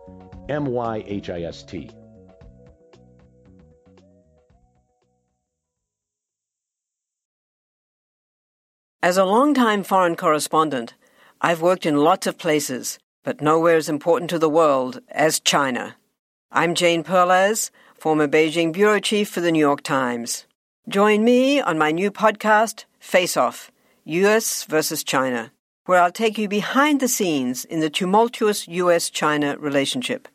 M 0.51 0.67
Y 0.67 1.05
H 1.07 1.31
I 1.31 1.43
S 1.43 1.63
T. 1.63 1.91
As 9.03 9.17
a 9.17 9.25
long-time 9.25 9.83
foreign 9.83 10.15
correspondent, 10.15 10.95
I've 11.41 11.63
worked 11.63 11.87
in 11.87 11.97
lots 11.97 12.27
of 12.27 12.37
places, 12.37 12.99
but 13.23 13.41
nowhere 13.41 13.77
as 13.77 13.89
important 13.89 14.29
to 14.31 14.39
the 14.39 14.51
world 14.51 15.01
as 15.09 15.41
China. 15.41 15.97
I'm 16.53 16.75
Jane 16.75 17.03
Perlez, 17.03 17.71
former 17.95 18.29
Beijing 18.29 18.73
bureau 18.73 18.99
chief 18.99 19.31
for 19.31 19.41
the 19.41 19.53
New 19.53 19.61
York 19.61 19.83
Times. 19.83 20.47
Join 20.89 21.25
me 21.25 21.61
on 21.61 21.79
my 21.79 21.93
new 21.93 22.11
podcast, 22.11 22.85
Face 22.99 23.37
Off 23.37 23.71
US 24.05 24.65
versus 24.65 25.05
China 25.05 25.53
where 25.91 26.01
I'll 26.01 26.13
take 26.13 26.39
you 26.39 26.49
behind 26.49 27.01
the 27.01 27.09
scenes 27.09 27.65
in 27.65 27.81
the 27.81 27.91
tumultuous 27.91 28.69
US 28.69 29.11
China 29.11 29.57
relationship. 29.59 30.29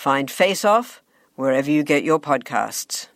Find 0.00 0.30
Face 0.30 0.64
Off 0.64 1.02
wherever 1.34 1.70
you 1.70 1.82
get 1.82 2.04
your 2.04 2.18
podcasts. 2.18 3.08